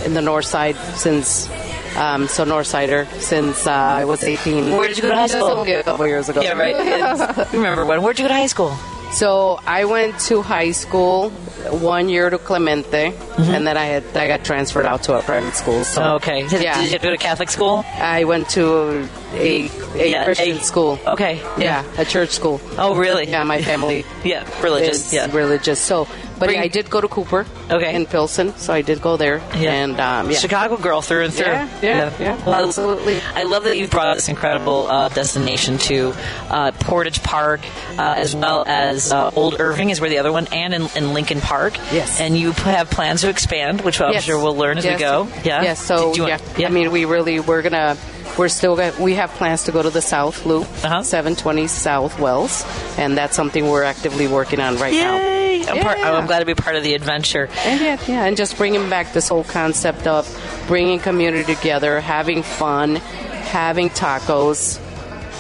[0.06, 1.50] in the North Side since.
[1.98, 4.76] Um, so Northsider since uh, I was 18.
[4.76, 5.62] Where did you go to high school?
[5.62, 6.42] A couple years ago.
[6.42, 7.48] Yeah, right.
[7.54, 8.02] Remember when?
[8.04, 8.76] Where'd you go to high school?
[9.14, 11.30] So I went to high school
[11.72, 15.54] one year to Clemente, and then I had I got transferred out to a private
[15.54, 15.86] school.
[15.86, 16.16] So Mm-hmm.
[16.18, 16.48] okay.
[16.50, 16.82] Did, yeah.
[16.82, 17.86] did you go to Catholic school?
[17.96, 21.00] I went to a, a Yeah, Christian a- school.
[21.08, 21.42] Okay.
[21.58, 22.60] Yeah, a church school.
[22.78, 23.30] Oh, really?
[23.30, 24.04] Yeah, my family.
[24.26, 25.08] Yeah, religious.
[25.08, 25.32] is Yeah.
[25.34, 25.80] religious.
[25.80, 26.10] So,
[26.40, 27.46] but Bring- yeah, I did go to Cooper.
[27.72, 27.96] Okay.
[27.96, 29.38] In Pilsen, so I did go there.
[29.58, 29.72] Yeah.
[29.72, 30.38] And um, yeah.
[30.38, 31.46] Chicago girl through and through.
[31.48, 33.20] Yeah, yeah, yeah, Well, absolutely.
[33.34, 36.14] I love that you've brought this incredible uh, destination to
[36.50, 37.62] uh, Portage Park,
[37.98, 41.14] uh, as well as uh, Old Irving is where the other one, and in, in
[41.14, 41.78] Lincoln Park.
[41.92, 42.20] Yes.
[42.20, 44.24] And you have plans to expand, which I'm Yes.
[44.24, 45.00] sure we'll learn as Yes.
[45.00, 45.28] we go.
[45.44, 45.64] Yeah.
[45.64, 45.82] Yes.
[45.82, 46.38] So you yeah.
[46.38, 47.98] want- I mean, we really we're gonna
[48.38, 51.04] we're still gonna, we have plans to go to the South Loop, Uh-huh.
[51.04, 52.64] 720 South Wells,
[52.98, 55.16] and that's something we're actively working on right now.
[55.16, 55.66] Yay!
[55.68, 56.12] I'm, part, Yeah.
[56.18, 57.48] I'm glad to be part of the adventure.
[57.66, 60.28] And yeah, yeah, and just bringing back this whole concept of
[60.68, 64.80] bringing community together, having fun, having tacos,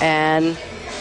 [0.01, 0.57] and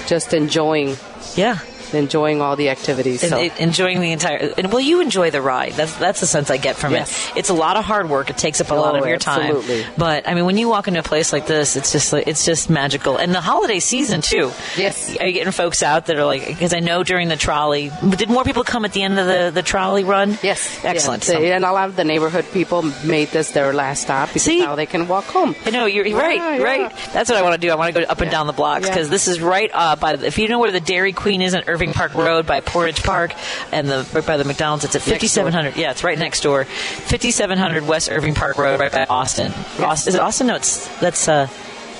[0.06, 0.96] just enjoying.
[1.36, 1.58] Yeah.
[1.94, 3.20] Enjoying all the activities.
[3.28, 3.36] So.
[3.38, 6.56] En- enjoying the entire and well you enjoy the ride that's that's the sense i
[6.56, 7.30] get from Yes.
[7.30, 9.16] it it's a lot of hard work it takes up a lot Oh, of your
[9.18, 9.86] time absolutely.
[9.96, 12.44] but i mean when you walk into a place like this it's just like it's
[12.44, 15.16] just magical and the holiday season too Yes.
[15.18, 18.28] are you getting folks out that are like because i know during the trolley did
[18.28, 21.38] more people come at the end of the the trolley run Yes, excellent Yeah.
[21.56, 24.60] And a lot of the neighborhood people made this their last stop because See?
[24.60, 25.54] now they can walk home.
[25.64, 26.62] I know you're, right, Yeah, yeah.
[26.62, 26.96] right.
[27.12, 27.70] That's what I want to do.
[27.70, 28.90] I want to go up and down the blocks Yeah.
[28.94, 30.16] because this is right uh, by.
[30.16, 33.02] The, if you know where the Dairy Queen is in Irving Park Road by Portage
[33.02, 33.34] Park
[33.72, 35.76] and the right by the McDonald's, it's at 5700.
[35.76, 36.64] Yeah, it's right next door.
[36.64, 39.52] 5700 West Irving Park Road, right by Austin.
[39.80, 40.46] Austin is it Austin?
[40.48, 41.46] No, it's that's uh,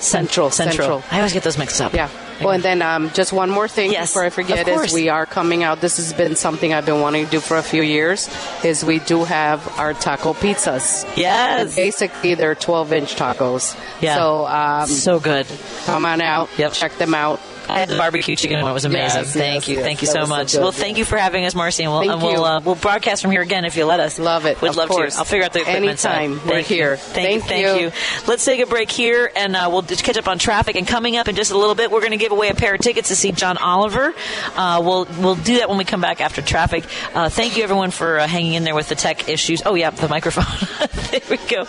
[0.01, 1.01] Central, Central.
[1.01, 1.05] Central.
[1.11, 1.95] I always get those mixed up.
[1.95, 2.09] Yeah.
[2.41, 5.09] Well, and then um, just one more thing Yes, before I forget of is we
[5.09, 5.81] are coming out.
[5.81, 8.29] This has been something I've been wanting to do for a few years.
[8.65, 11.05] Is we do have our taco pizzas.
[11.17, 11.77] Yes.
[11.77, 13.79] Basically, they're 12 inch tacos.
[14.01, 14.17] Yeah.
[14.17, 15.47] So um, So good.
[15.85, 16.51] come on out.
[16.59, 16.73] Yep.
[16.73, 17.41] Check them out.
[17.69, 18.71] I had the barbecue chicken one.
[18.71, 19.23] It was amazing.
[19.23, 19.75] Yes, thank yes, you.
[19.77, 19.85] yes.
[19.85, 20.55] Thank you so was so much.
[20.57, 22.45] well, thank you for having us, Marcy, and we'll, Thank and we'll, you.
[22.45, 24.19] uh, we'll broadcast from here again if you let us.
[24.19, 24.61] Love it.
[24.61, 25.15] We'd Of love course.
[25.15, 25.19] to.
[25.21, 26.25] I'll figure out the equipment side.
[26.25, 26.47] Anytime.
[26.47, 26.77] We're Thank you.
[26.77, 26.97] here.
[26.97, 27.87] Thank, Thank thank you.
[27.87, 27.93] you.
[28.27, 30.77] Let's take a break here, and uh, we'll just catch up on traffic.
[30.77, 32.75] And coming up in just a little bit, we're going to give away a pair
[32.75, 34.15] of tickets to see John Oliver.
[34.57, 36.85] Uh, we'll we'll do that when we come back after traffic.
[37.15, 39.63] Uh, thank you everyone for uh, hanging in there with the tech issues.
[39.65, 40.45] Oh yeah, the microphone.
[41.11, 41.63] there we go.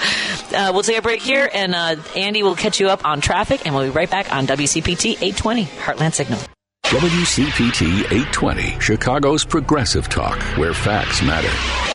[0.55, 3.65] Uh, we'll take a break here, and uh, Andy will catch you up on traffic,
[3.65, 6.39] and we'll be right back on WCPT 820 Heartland Signal.
[6.85, 11.94] WCPT 820, Chicago's progressive talk, where facts matter.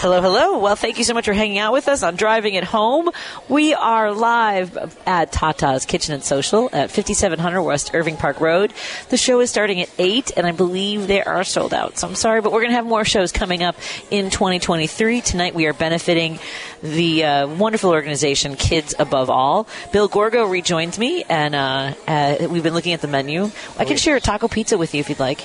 [0.00, 0.58] Hello, hello.
[0.58, 3.10] Well, thank you so much for hanging out with us on Driving It Home.
[3.48, 8.72] We are live at Tata's Kitchen and Social at 5700 West Irving Park Road.
[9.08, 11.98] The show is starting at 8, and I believe they are sold out.
[11.98, 13.74] So I'm sorry, but we're going to have more shows coming up
[14.08, 15.20] in 2023.
[15.20, 16.38] Tonight we are benefiting
[16.80, 19.66] the uh, wonderful organization Kids Above All.
[19.92, 23.50] Bill Gorgo rejoins me, and uh, uh, we've been looking at the menu.
[23.76, 25.44] I can share a taco pizza with you if you'd like.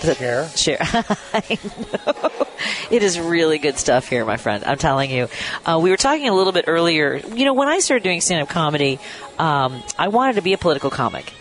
[0.00, 0.48] Share.
[0.56, 0.78] Share.
[0.80, 1.58] I
[2.06, 2.46] know.
[2.90, 4.64] It is really good stuff here, my friend.
[4.64, 5.28] I'm telling you.
[5.64, 7.16] Uh, we were talking a little bit earlier.
[7.16, 8.98] You know, when I started doing stand-up comedy,
[9.38, 11.32] um, I wanted to be a political comic.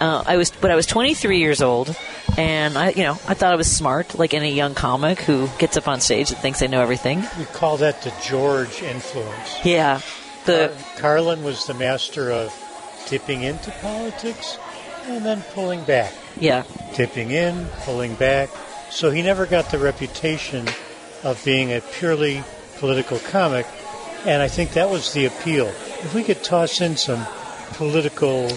[0.00, 1.96] Uh, I was, but I was 23 years old,
[2.36, 5.76] and I, you know, I thought I was smart, like any young comic who gets
[5.76, 7.22] up on stage and thinks they know everything.
[7.38, 9.64] We call that the George influence.
[9.64, 10.00] Yeah,
[10.44, 12.52] the Car- Carlin was the master of
[13.06, 14.58] tipping into politics
[15.06, 16.12] and then pulling back.
[16.38, 16.64] Yeah,
[16.94, 18.50] Tipping in, pulling back.
[18.90, 20.68] So he never got the reputation
[21.22, 22.42] of being a purely
[22.78, 23.66] political comic,
[24.26, 25.66] and I think that was the appeal.
[25.66, 27.26] If we could toss in some
[27.74, 28.50] political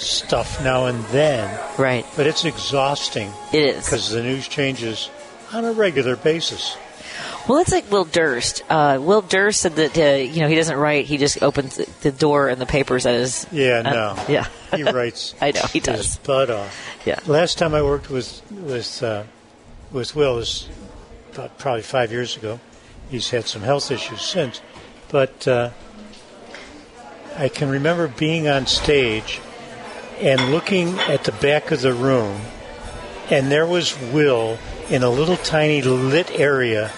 [0.00, 2.06] stuff now and then, right?
[2.16, 3.32] But it's exhausting.
[3.52, 5.10] It is because the news changes
[5.52, 6.76] on a regular basis.
[7.50, 8.62] Well, it's like Will Durst.
[8.70, 12.12] Uh, Will Durst said that uh, you know he doesn't write; he just opens the-
[12.12, 13.44] door and the papers at his.
[13.50, 14.24] Yeah, uh, no.
[14.28, 15.34] yeah, he writes.
[15.40, 16.18] I know he his does.
[16.18, 16.78] butt off.
[17.04, 17.18] Yeah.
[17.26, 19.24] Last time I worked with with uh,
[19.90, 20.68] with Will was
[21.32, 22.60] about probably five years ago.
[23.10, 24.60] He's had some health issues since,
[25.08, 25.70] but uh,
[27.36, 29.40] I can remember being on stage
[30.20, 32.42] and looking at the back of the room,
[33.28, 34.56] and there was Will
[34.88, 36.92] in a little tiny lit area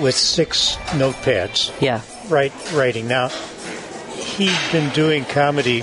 [0.00, 1.72] with six notepads.
[1.80, 2.02] Yeah.
[2.28, 3.08] Right, writing.
[3.08, 3.28] Now,
[4.16, 5.82] he's been doing comedy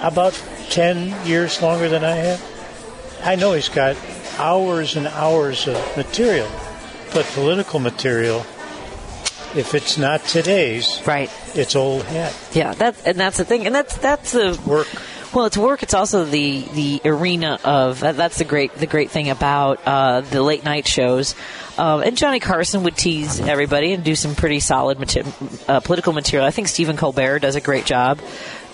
[0.00, 0.32] about
[0.70, 3.20] 10 years longer than I have.
[3.24, 3.96] I know he's got
[4.38, 6.48] hours and hours of material,
[7.12, 8.38] but political material,
[9.54, 12.34] if it's not today's, right, it's old hat.
[12.52, 14.88] Yeah, that and that's the thing, and that's that's the work.
[15.32, 15.84] Well, it's work.
[15.84, 20.22] It's also the the arena of that, that's the great the great thing about uh,
[20.22, 21.36] the late night shows.
[21.78, 24.98] Um, and Johnny Carson would tease everybody and do some pretty solid
[25.68, 26.44] uh, political material.
[26.44, 28.18] I think Stephen Colbert does a great job.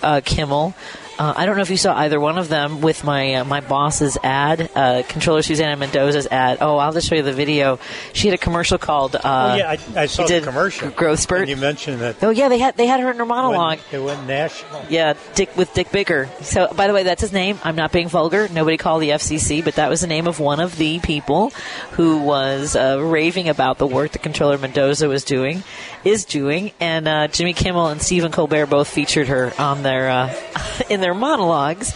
[0.02, 0.74] Uh, Kimmel.
[1.18, 3.60] Uh, I don't know if you saw either one of them with my uh, my
[3.60, 6.58] boss's ad, uh, Controller Susana Mendoza's ad.
[6.60, 7.78] Oh, I'll just show you the video.
[8.12, 9.16] She had a commercial called.
[9.16, 10.90] Uh, oh, yeah, I, I saw the commercial.
[10.90, 11.42] Growth Spurt.
[11.42, 12.22] And you mentioned that.
[12.22, 13.78] Oh yeah, they had they had her in her monologue.
[13.92, 14.84] It went national.
[14.90, 16.28] Yeah, Dick with Dick Bigger.
[16.42, 17.58] So, by the way, that's his name.
[17.64, 18.48] I'm not being vulgar.
[18.48, 21.50] Nobody called the FCC, but that was the name of one of the people
[21.92, 25.62] who was uh, raving about the work that Controller Mendoza was doing,
[26.04, 30.34] is doing, and uh, Jimmy Kimmel and Stephen Colbert both featured her on their uh,
[30.90, 31.94] in their monologues.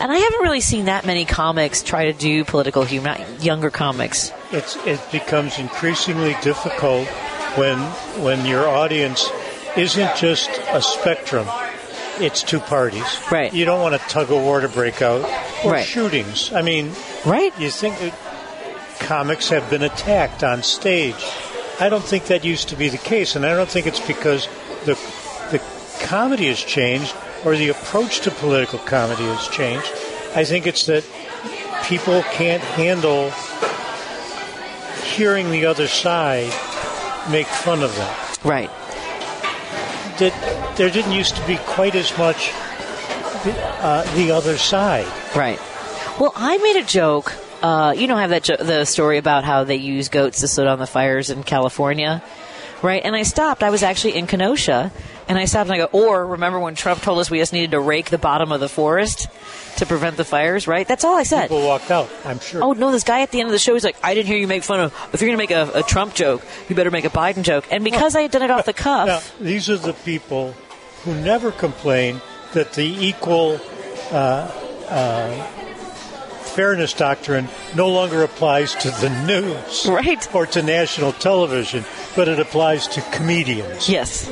[0.00, 4.32] And I haven't really seen that many comics try to do political humor, younger comics.
[4.52, 7.08] It's it becomes increasingly difficult
[7.56, 7.78] when
[8.22, 9.28] when your audience
[9.76, 11.48] isn't just a spectrum.
[12.20, 13.04] It's two parties.
[13.30, 13.52] Right.
[13.52, 15.24] You don't want a tug of war to break out
[15.64, 15.86] or Right.
[15.86, 16.52] shootings.
[16.52, 16.92] I mean,
[17.24, 17.52] right.
[17.58, 18.12] You think that
[19.00, 21.14] comics have been attacked on stage?
[21.80, 24.46] I don't think that used to be the case, and I don't think it's because
[24.84, 24.94] the
[25.50, 25.60] the
[26.06, 27.14] comedy has changed
[27.44, 29.90] or the approach to political comedy has changed.
[30.34, 31.04] I think it's that
[31.84, 33.30] people can't handle
[35.02, 36.52] hearing the other side
[37.30, 38.14] make fun of them.
[38.44, 38.70] Right.
[40.18, 45.06] That there didn't used to be quite as much uh, the other side.
[45.36, 45.58] Right.
[46.18, 47.32] Well, I made a joke.
[47.62, 50.48] Uh, you know, I have that jo- the story about how they use goats to
[50.48, 52.22] sit on the fires in California.
[52.82, 53.02] right?
[53.04, 53.62] And I stopped.
[53.62, 54.92] I was actually in Kenosha,
[55.28, 57.72] and I stopped and I go, or remember when Trump told us we just needed
[57.72, 59.28] to rake the bottom of the forest
[59.76, 60.88] to prevent the fires, right?
[60.88, 61.42] That's all I said.
[61.42, 62.64] People walked out, I'm sure.
[62.64, 62.90] Oh no!
[62.90, 64.64] This guy at the end of the show, he's like, "I didn't hear you make
[64.64, 64.92] fun of.
[65.12, 67.66] If you're going to make a, a Trump joke, you better make a Biden joke."
[67.70, 70.54] And because I had done it off the cuff, Now, these are the people
[71.04, 72.20] who never complain
[72.54, 73.60] that the equal
[74.10, 74.50] uh,
[74.88, 75.46] uh,
[76.58, 80.34] fairness doctrine no longer applies to the news right.
[80.34, 81.84] or to national television,
[82.16, 83.88] but it applies to comedians.
[83.88, 84.28] Yes.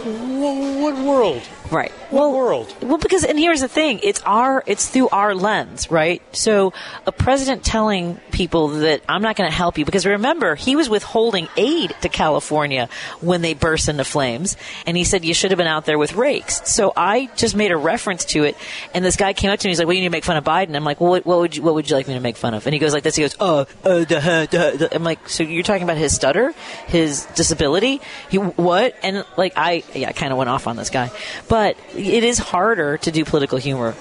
[0.87, 1.56] What world?
[1.71, 1.91] Right.
[2.11, 2.75] What world?
[2.81, 6.23] Well, because and here's the thing: it's our it's through our lens, right?
[6.35, 6.73] So
[7.07, 10.89] a president telling people that I'm not going to help you because remember he was
[10.89, 12.89] withholding aid to California
[13.21, 14.57] when they burst into flames,
[14.87, 16.63] and he said you should have been out there with rakes.
[16.71, 18.57] So I just made a reference to it,
[18.95, 19.71] and this guy came up to me.
[19.73, 21.39] He's like, "Well, you need to make fun of Biden." I'm like, "Well, what, what
[21.41, 23.03] would you what would you like me to make fun of?" And he goes like
[23.03, 23.17] this.
[23.17, 26.55] He goes, "Oh, uh, duh, duh, duh." I'm like, "So you're talking about his stutter,
[26.87, 28.01] his disability?
[28.31, 31.11] He what?" And like I yeah, I kind of went off on this guy,
[31.49, 33.95] but it is harder to do political humor.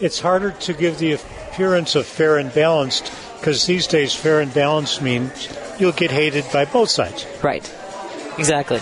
[0.00, 4.52] It's harder to give the appearance of fair and balanced because these days fair and
[4.52, 7.26] balanced means you'll get hated by both sides.
[7.42, 7.62] Right.
[8.38, 8.80] Exactly.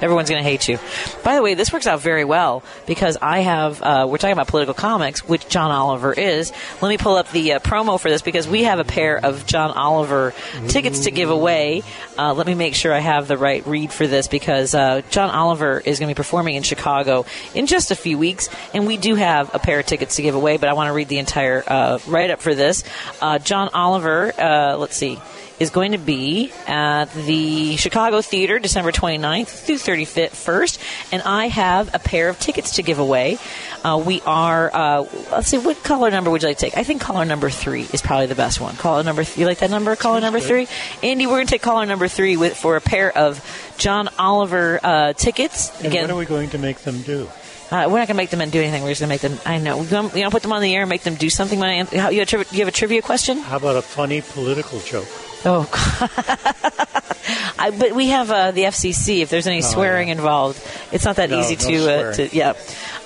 [0.00, 0.78] Everyone's going to hate you.
[1.22, 4.48] By the way, this works out very well because I have, uh, we're talking about
[4.48, 6.52] political comics, which John Oliver is.
[6.80, 9.46] Let me pull up the uh, promo for this because we have a pair of
[9.46, 10.34] John Oliver
[10.68, 11.82] tickets to give away.
[12.18, 15.30] Uh, let me make sure I have the right read for this because uh, John
[15.30, 18.96] Oliver is going to be performing in Chicago in just a few weeks, and we
[18.96, 21.18] do have a pair of tickets to give away, but I want to read the
[21.18, 22.84] entire uh, write up for this.
[23.20, 25.18] Uh, John Oliver, let's see
[25.60, 30.78] is going to be at the Chicago Theater December 29th through 31st,
[31.12, 33.38] and I have a pair of tickets to give away.
[33.84, 36.76] Uh, we are, uh, let's see, what caller number would you like to take?
[36.78, 38.74] I think caller number three is probably the best one.
[38.76, 39.94] Caller number three, you like that number?
[39.96, 40.66] Caller number three?
[41.02, 43.44] Andy, we're going to take caller number three with for a pair of
[43.76, 45.70] John Oliver uh, tickets.
[45.84, 47.28] And what are we going to make them do?
[47.70, 48.82] Uh, we're not going to make them do anything.
[48.82, 49.38] We're just going to make them.
[49.46, 49.78] I know.
[49.78, 51.58] We're going to put them on the air and make them do something.
[51.58, 53.38] When I, how, you, have, you have a trivia question?
[53.38, 55.06] How about a funny political joke?
[55.44, 55.66] Oh,
[57.58, 59.20] I, but we have uh, the FCC.
[59.20, 60.62] If there's any Oh, swearing involved,
[60.92, 61.92] it's not that No, easy no to.
[62.08, 62.52] Uh, to yeah.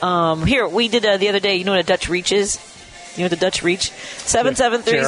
[0.03, 1.57] Um, here we did uh, the other day.
[1.57, 2.59] You know what a Dutch reach is?
[3.16, 3.91] You know what the Dutch reach?
[3.91, 4.99] Seven seven three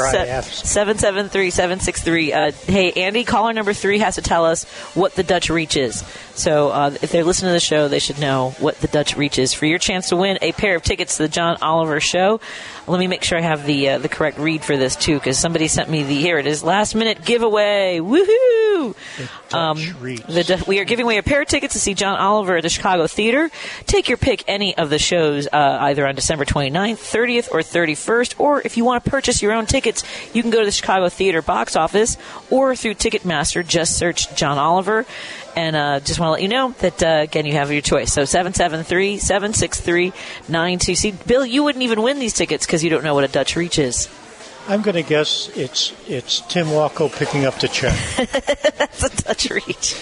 [0.42, 2.32] seven seven three seven six three.
[2.32, 4.62] Uh, Hey, Andy, caller number three has to tell us
[4.94, 6.04] what the Dutch reach is.
[6.36, 9.38] So uh, if they're listening to the show, they should know what the Dutch reach
[9.38, 9.54] is.
[9.54, 12.40] For your chance to win a pair of tickets to the John Oliver show,
[12.86, 15.38] let me make sure I have the uh, the correct read for this too, because
[15.38, 18.00] somebody sent me the here it is last minute giveaway.
[18.00, 18.94] Woohoo!
[19.52, 22.62] Um, the we are giving away a pair of tickets to see John Oliver at
[22.62, 23.50] the Chicago Theater.
[23.86, 28.38] Take your pick any of the shows uh, either on December 29th, 30th, or 31st.
[28.38, 31.08] Or if you want to purchase your own tickets, you can go to the Chicago
[31.08, 32.16] Theater box office
[32.50, 33.66] or through Ticketmaster.
[33.66, 35.06] Just search John Oliver.
[35.56, 38.12] And uh, just want to let you know that, uh, again, you have your choice.
[38.12, 40.12] So 773 763
[40.48, 41.12] 92.
[41.26, 43.78] Bill, you wouldn't even win these tickets because you don't know what a Dutch reach
[43.78, 44.08] is.
[44.68, 47.96] I'm going to guess it's it's Tim Walko picking up the check.
[48.16, 49.94] That's a Dutch reach.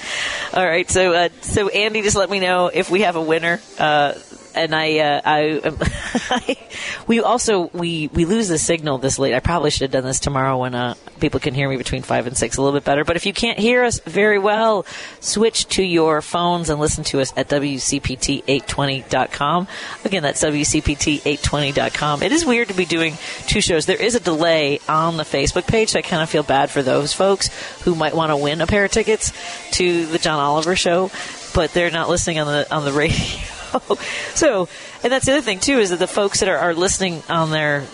[0.55, 3.61] All right, so uh, so Andy, just let me know if we have a winner.
[3.79, 4.15] Uh,
[4.55, 6.57] and I, uh, I,
[7.07, 9.35] we also we we lose the signal this late.
[9.35, 12.27] I probably should have done this tomorrow when uh, people can hear me between five
[12.27, 13.05] and six a little bit better.
[13.05, 14.87] But if you can't hear us very well,
[15.21, 19.69] switch to your phones and listen to us at wcpt820.com.
[20.05, 22.23] Again, that's wcpt820.com.
[22.23, 23.87] It is weird to be doing two shows.
[23.87, 26.83] There is a delay on the Facebook page, so I kind of feel bad for
[26.83, 27.49] those folks
[27.83, 29.33] who might want to win a pair of tickets
[29.73, 31.11] to the John Oliver show,
[31.55, 33.54] but they're not listening on the on the radio.
[34.35, 34.69] so,
[35.03, 37.51] and that's the other thing too is that the folks that are, are listening on
[37.51, 37.85] their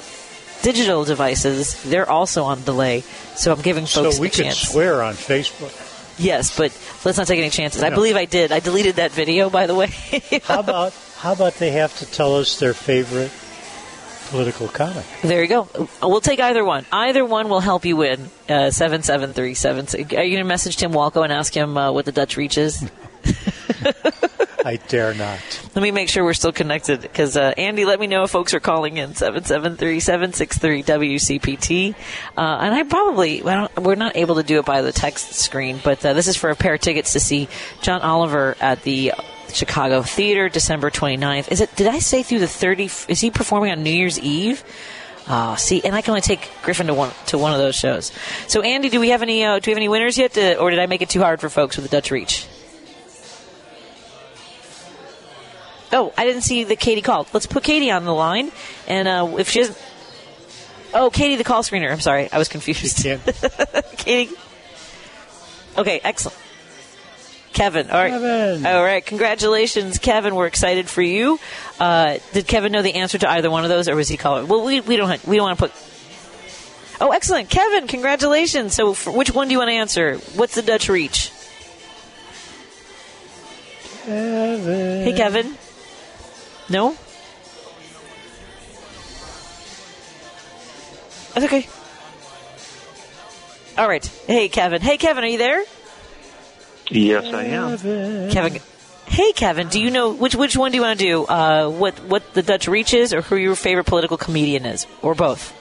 [0.62, 3.00] digital devices, they're also on delay.
[3.36, 4.58] So I'm giving folks so we a could chance.
[4.58, 5.86] swear on Facebook.
[6.18, 7.82] Yes, but let's not take any chances.
[7.82, 8.52] I believe I did.
[8.52, 9.86] I deleted that video, by the way.
[10.44, 13.30] How about how about they have to tell us their favorite
[14.30, 15.04] political comic?
[15.22, 15.68] There you go.
[16.02, 16.86] We'll take either one.
[16.90, 18.30] Either one will help you win.
[18.48, 19.86] Uh, seven seven three seven.
[19.94, 22.56] Are you going to message Tim Walco and ask him uh, what the Dutch reach
[22.58, 22.88] is?
[24.64, 25.40] I dare not.
[25.74, 28.52] Let me make sure we're still connected because uh, Andy, let me know if folks
[28.54, 31.94] are calling in seven seven three seven six three WCPT.
[32.36, 35.80] Uh, and I probably don't, we're not able to do it by the text screen,
[35.82, 37.48] but uh, this is for a pair of tickets to see
[37.80, 39.12] John Oliver at the
[39.52, 41.50] Chicago Theater December 29th.
[41.50, 41.74] Is it?
[41.76, 42.84] Did I say through the 30?
[43.08, 44.62] Is he performing on New Year's Eve?
[45.26, 48.10] Ah, see, and I can only take Griffin to one to one of those shows.
[48.48, 49.44] So, Andy, do we have any?
[49.44, 51.40] Uh, do we have any winners yet, to, or did I make it too hard
[51.40, 52.46] for folks with the Dutch reach?
[55.92, 57.28] Oh, I didn't see that Katie called.
[57.32, 58.52] Let's put Katie on the line,
[58.86, 59.78] and uh, if she doesn't.
[60.92, 61.90] Oh, Katie, the call screener.
[61.90, 63.04] I'm sorry, I was confused.
[63.96, 64.34] Katie.
[65.76, 66.36] Okay, excellent.
[67.52, 67.90] Kevin.
[67.90, 68.10] All right.
[68.10, 68.66] Kevin.
[68.66, 69.04] All right.
[69.04, 70.34] Congratulations, Kevin.
[70.34, 71.40] We're excited for you.
[71.78, 74.46] Uh, did Kevin know the answer to either one of those, or was he calling?
[74.46, 75.72] Well, we, we don't we don't want to put.
[77.00, 77.88] Oh, excellent, Kevin!
[77.88, 78.74] Congratulations.
[78.74, 80.16] So, which one do you want to answer?
[80.36, 81.32] What's the Dutch reach?
[84.04, 85.04] Kevin.
[85.04, 85.56] Hey, Kevin.
[86.70, 86.96] No.
[91.34, 91.68] That's okay.
[93.76, 94.04] All right.
[94.26, 94.80] Hey, Kevin.
[94.80, 95.24] Hey, Kevin.
[95.24, 95.62] Are you there?
[96.88, 97.78] Yes, I am.
[98.30, 98.60] Kevin.
[99.06, 99.68] Hey, Kevin.
[99.68, 101.24] Do you know which which one do you want to do?
[101.24, 105.14] Uh, what what the Dutch reach is, or who your favorite political comedian is, or
[105.14, 105.56] both?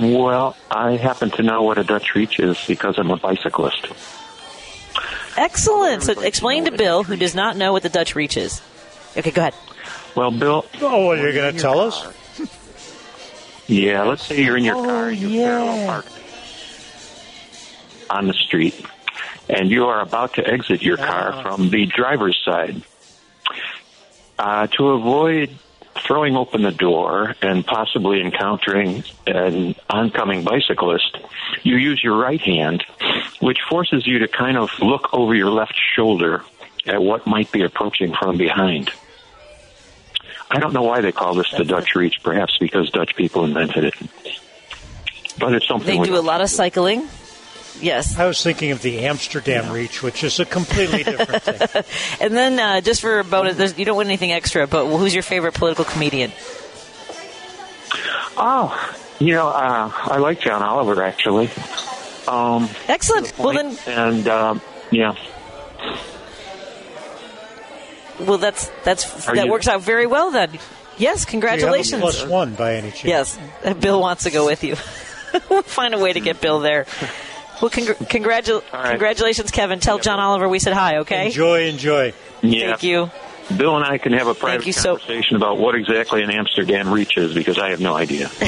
[0.00, 3.86] Well, I happen to know what a Dutch reach is because I'm a bicyclist.
[5.36, 6.02] Excellent.
[6.02, 8.60] So explain to Bill, who does not know what the Dutch reach is.
[9.16, 9.54] Okay, go ahead.
[10.14, 10.64] Well, Bill.
[10.80, 12.06] Oh, what you're going to tell us?
[13.66, 15.46] Yeah, let's say you're in your Oh, car, you're yeah.
[15.46, 16.12] parallel parked
[18.10, 18.74] on the street,
[19.50, 22.80] and you are about to exit your car from the driver's side.
[24.38, 25.50] Uh, to avoid
[26.06, 31.18] throwing open the door and possibly encountering an oncoming bicyclist,
[31.64, 32.84] you use your right hand,
[33.40, 36.42] which forces you to kind of look over your left shoulder
[36.86, 38.90] at what might be approaching from behind.
[40.50, 43.84] I don't know why they call this the Dutch reach, perhaps because Dutch people invented
[43.84, 43.94] it.
[45.38, 47.06] But it's something They do a lot of cycling.
[47.80, 48.18] Yes.
[48.18, 51.84] I was thinking of the Amsterdam Reach, which is a completely different thing.
[52.20, 55.14] And then uh, just for a bonus, there's- you don't win anything extra, but who's
[55.14, 56.32] your favorite political comedian?
[58.36, 58.74] Oh,
[59.18, 61.50] you know, uh, I like John Oliver actually.
[62.26, 63.32] Um, Excellent.
[63.38, 64.60] Well then, and um,
[64.90, 65.14] yeah,
[68.20, 70.58] well that's that's Are that you- works out very well then.
[70.96, 71.90] Yes, congratulations.
[71.90, 73.04] Do you have a plus one by any chance?
[73.04, 74.74] Yes, Bill wants to go with you.
[75.50, 76.86] we'll find a way to get Bill there.
[77.62, 78.90] Well, congr- congratu- right.
[78.90, 79.78] congratulations, Kevin.
[79.80, 81.26] Tell John Oliver we said hi, okay?
[81.26, 82.12] Enjoy, enjoy.
[82.42, 82.70] yeah.
[82.70, 83.10] Thank you.
[83.56, 86.92] Bill and I can have a private you so- conversation about what exactly an Amsterdam
[86.92, 88.28] reach is because I have no idea.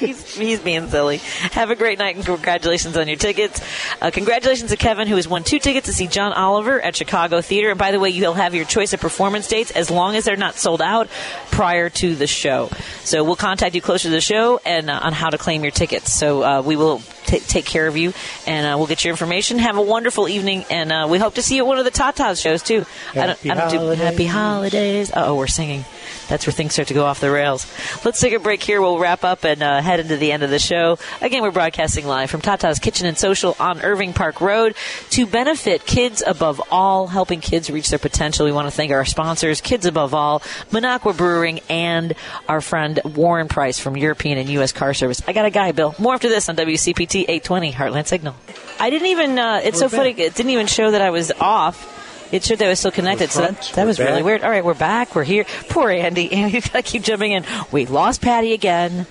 [0.00, 1.18] he's, he's being silly.
[1.52, 3.60] Have a great night and congratulations on your tickets.
[4.00, 7.40] Uh, congratulations to Kevin, who has won two tickets to see John Oliver at Chicago
[7.40, 7.70] Theater.
[7.70, 10.36] And by the way, you'll have your choice of performance dates as long as they're
[10.36, 11.08] not sold out
[11.50, 12.70] prior to the show.
[13.04, 15.70] So we'll contact you closer to the show and uh, on how to claim your
[15.70, 16.12] tickets.
[16.12, 18.12] So uh, we will t- take care of you
[18.46, 19.58] and uh, we'll get your information.
[19.58, 21.90] Have a wonderful evening, and uh, we hope to see you at one of the
[21.90, 22.86] Tatas shows too.
[23.14, 25.10] Happy I don't, I don't do happy holidays.
[25.14, 25.84] Oh, we're singing.
[26.30, 27.66] That's where things start to go off the rails.
[28.04, 28.80] Let's take a break here.
[28.80, 30.96] We'll wrap up and uh, head into the end of the show.
[31.20, 34.76] Again, we're broadcasting live from Tata's Kitchen and Social on Irving Park Road
[35.10, 38.46] to benefit kids above all, helping kids reach their potential.
[38.46, 40.38] We want to thank our sponsors, Kids Above All,
[40.70, 42.14] Minocqua Brewing, and
[42.48, 44.70] our friend Warren Price from European and U.S.
[44.70, 45.20] Car Service.
[45.26, 45.96] I got a guy, Bill.
[45.98, 48.36] More after this on WCPT 820 Heartland Signal.
[48.78, 49.36] I didn't even.
[49.36, 50.10] Uh, it's We're so funny.
[50.10, 51.99] It didn't even show that I was off.
[52.32, 53.30] It showed that I was still connected.
[53.30, 54.44] So that, that was really weird.
[54.44, 55.14] All right, we're back.
[55.16, 55.44] We're here.
[55.68, 56.32] Poor Andy.
[56.32, 57.44] Andy's got to keep jumping in.
[57.72, 59.06] We lost Patty again.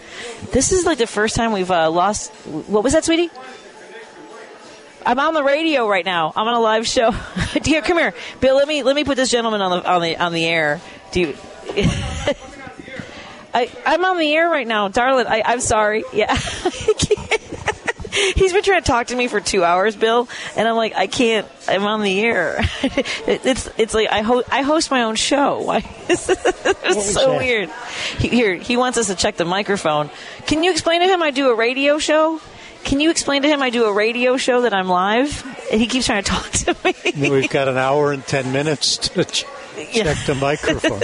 [0.52, 2.32] This is like the first time we've uh, lost.
[2.46, 3.30] What was that, sweetie?
[5.06, 6.32] I'm on the radio right now.
[6.36, 7.14] I'm on a live show.
[7.62, 8.56] Dear, come here, Bill.
[8.56, 10.80] Let me let me put this gentleman on the on the on the air.
[11.12, 11.36] Do you?
[13.54, 15.28] I I'm on the air right now, darling.
[15.28, 16.04] I, I'm sorry.
[16.14, 16.38] Yeah.
[18.36, 21.08] He's been trying to talk to me for two hours, Bill, and I'm like, I
[21.08, 21.48] can't.
[21.68, 22.62] I'm on the air.
[23.28, 25.62] It's it's like I host I host my own show.
[25.62, 25.78] Why?
[26.10, 27.38] it's so that?
[27.38, 27.70] weird.
[28.18, 30.10] He, here, he wants us to check the microphone.
[30.48, 32.42] Can you explain to him I do a radio show?
[32.84, 35.46] Can you explain to him I do a radio show that I'm live?
[35.72, 37.30] And he keeps trying to talk to me.
[37.30, 39.46] We've got an hour and ten minutes to ch-
[39.94, 41.02] check the microphone.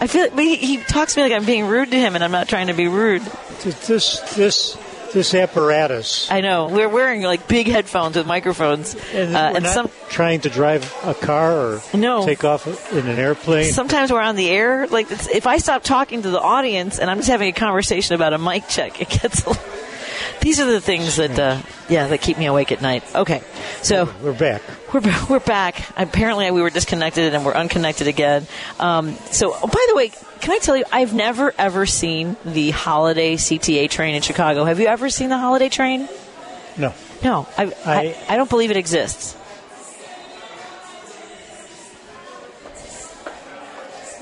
[0.00, 2.22] I feel, but he, he talks to me like I'm being rude to him, and
[2.24, 3.22] I'm not trying to be rude.
[3.62, 4.78] This this
[5.12, 6.30] this apparatus.
[6.30, 10.50] I know we're wearing like big headphones with microphones, And uh, and some trying to
[10.50, 12.24] drive a car or No.
[12.26, 13.72] take off in an airplane.
[13.72, 14.86] sometimes we're on the air.
[14.86, 18.14] Like it's, if I stop talking to the audience and I'm just having a conversation
[18.14, 19.46] about a mic check, it gets.
[19.46, 19.77] a-
[20.40, 23.02] These are the things that, uh, yeah, that keep me awake at night.
[23.14, 23.42] Okay,
[23.82, 24.62] so we're back.
[24.94, 25.82] We're we're back.
[25.96, 28.46] Apparently, we were disconnected and we're unconnected again.
[28.78, 30.10] Um, so, oh, by the way,
[30.40, 34.64] can I tell you, I've never ever seen the holiday CTA train in Chicago.
[34.64, 36.08] Have you ever seen the holiday train?
[36.76, 36.94] No.
[37.22, 39.34] No, I I, I don't believe it exists.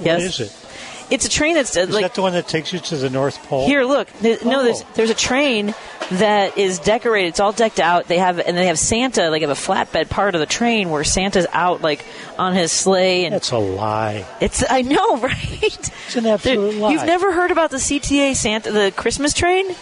[0.00, 0.20] Yes.
[0.20, 0.62] What is it?
[1.08, 3.08] It's a train that's uh, Is like that the one that takes you to the
[3.08, 3.66] North Pole?
[3.66, 4.08] Here, look.
[4.20, 4.86] There- No, there's Oh.
[4.94, 5.72] there's a train
[6.12, 7.28] that is decorated.
[7.28, 8.06] It's all decked out.
[8.06, 9.30] They have and they have Santa.
[9.30, 12.04] Like have a flatbed part of the train where Santa's out like
[12.38, 13.24] on his sleigh.
[13.24, 14.26] And That's a lie.
[14.40, 15.62] it's I know, right?
[15.62, 16.92] It's an absolute lie.
[16.92, 19.74] You've never heard about the CTA Santa, the Christmas train?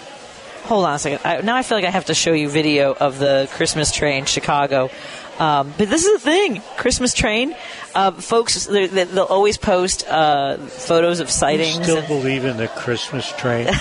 [0.65, 1.21] hold on a second.
[1.25, 4.25] I, now I feel like I have to show you video of the Christmas train,
[4.25, 4.91] Chicago.
[5.39, 7.57] Um, but this is the thing, Christmas train.
[7.95, 11.83] Uh, folks, they- they'll always post uh, photos of You sightings.
[11.83, 13.69] still and- believe in the Christmas train?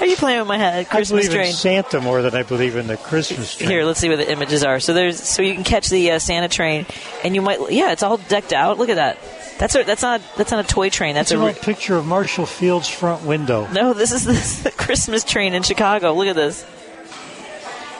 [0.00, 0.74] Are you playing with my head?
[0.80, 1.46] I Christmas believe train.
[1.48, 3.70] in Santa more than I believe in the Christmas train.
[3.70, 4.80] Here, let's see what the images are.
[4.80, 6.86] So there's so you can catch the uh, Santa train,
[7.22, 8.78] and you might yeah, it's all decked out.
[8.78, 9.18] Look at that.
[9.58, 11.14] That's a, that's not that's not a toy train.
[11.14, 13.68] That's That's a re- picture of Marshall Field's front window.
[13.72, 13.92] no.
[13.92, 16.12] This is, this is the Christmas train in Chicago.
[16.14, 16.64] Look at this.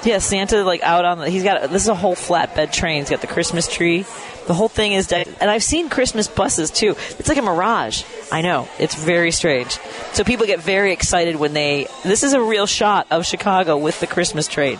[0.06, 1.28] Yeah, Santa like out on the.
[1.28, 3.00] He's got this is a whole flatbed train.
[3.02, 4.06] He's got the Christmas tree.
[4.46, 6.94] The whole thing is decked, and I've seen Christmas buses too.
[7.18, 8.04] It's like a mirage.
[8.30, 9.72] I know it's very strange.
[10.12, 11.88] So people get very excited when they.
[12.04, 14.78] This is a real shot of Chicago with the Christmas train.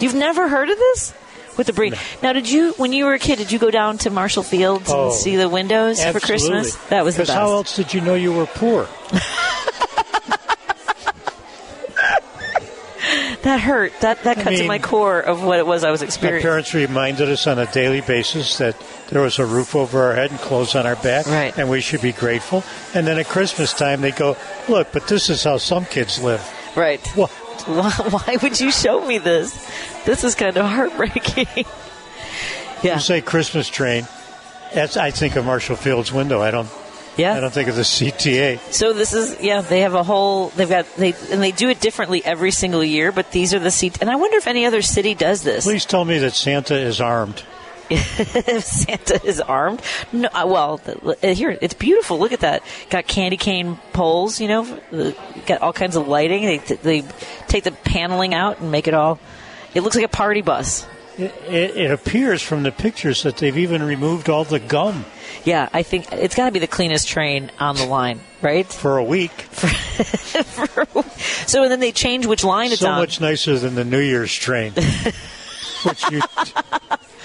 [0.00, 1.14] You've never heard of this
[1.56, 1.94] with the breed?
[2.20, 3.38] Now, did you when you were a kid?
[3.38, 6.74] Did you go down to Marshall Fields Oh, and see the windows for Christmas?
[6.88, 7.38] That was the Because best.
[7.38, 8.88] how else did you know you were poor?
[13.44, 13.92] that hurt.
[14.00, 16.46] That that I cut to my core of what it was I was experiencing.
[16.46, 18.76] My parents reminded us on a daily basis that
[19.08, 21.56] there was a roof over our head and clothes on our back, Right.
[21.56, 22.64] and we should be grateful.
[22.94, 24.36] And then at Christmas time, they go,
[24.68, 26.42] "Look, but this is how some kids live."
[26.76, 27.06] Right.
[27.16, 27.30] What?
[27.66, 29.66] Why, why would you show me this?
[30.04, 31.46] This is kind of heartbreaking.
[32.82, 32.94] yeah.
[32.94, 34.06] You say Christmas train.
[34.74, 36.42] That's I think of Marshall Field's window.
[36.42, 36.68] I don't.
[37.16, 37.34] Yeah.
[37.34, 38.58] I don't think of the CTA.
[38.72, 39.60] So this is yeah.
[39.60, 40.48] They have a whole.
[40.48, 43.12] They've got they and they do it differently every single year.
[43.12, 43.98] But these are the seats.
[44.00, 45.64] And I wonder if any other city does this.
[45.64, 47.42] Please tell me that Santa is armed.
[47.90, 49.80] if Santa is armed.
[50.12, 50.80] No, uh, well,
[51.22, 52.18] uh, here it's beautiful.
[52.18, 52.62] Look at that.
[52.90, 54.40] Got candy cane poles.
[54.40, 55.14] You know,
[55.46, 56.44] got all kinds of lighting.
[56.44, 57.02] They they
[57.46, 59.20] take the paneling out and make it all.
[59.74, 60.86] It looks like a party bus.
[61.16, 65.04] It, it, appears from the pictures that they've even removed all the gum
[65.44, 68.66] Yeah, I think it's got to be the cleanest train on the line, right?
[68.72, 69.32] for a week.
[71.46, 72.98] So and then they change which line it's so on.
[72.98, 74.72] much nicer than the New Year's train,
[75.82, 76.20] which you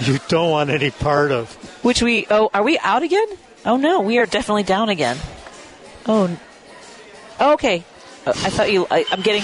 [0.01, 1.51] you don't want any part of.
[1.83, 3.27] Which we oh, are we out again?
[3.65, 5.17] Oh no, we are definitely down again.
[6.05, 6.37] Oh,
[7.39, 7.83] oh, okay.
[8.25, 8.85] I thought you.
[8.91, 9.43] I, I'm getting.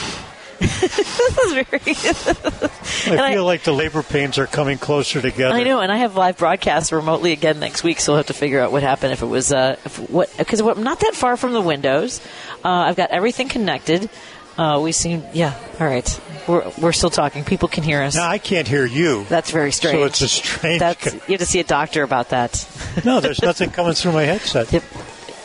[0.59, 1.67] This is very.
[3.19, 5.55] I feel like the labor pains are coming closer together.
[5.55, 8.33] I know, and I have live broadcasts remotely again next week, so we'll have to
[8.33, 11.37] figure out what happened if it was uh, if, what because I'm not that far
[11.37, 12.21] from the windows.
[12.63, 14.09] Uh, I've got everything connected.
[14.57, 15.57] Uh, we seem yeah.
[15.79, 17.43] All right, we're we're still talking.
[17.43, 18.15] People can hear us.
[18.15, 19.25] Now I can't hear you.
[19.25, 19.97] That's very strange.
[19.97, 20.79] So it's a strange.
[20.79, 22.67] That's you have to see a doctor about that.
[23.03, 24.71] no, there's nothing coming through my headset.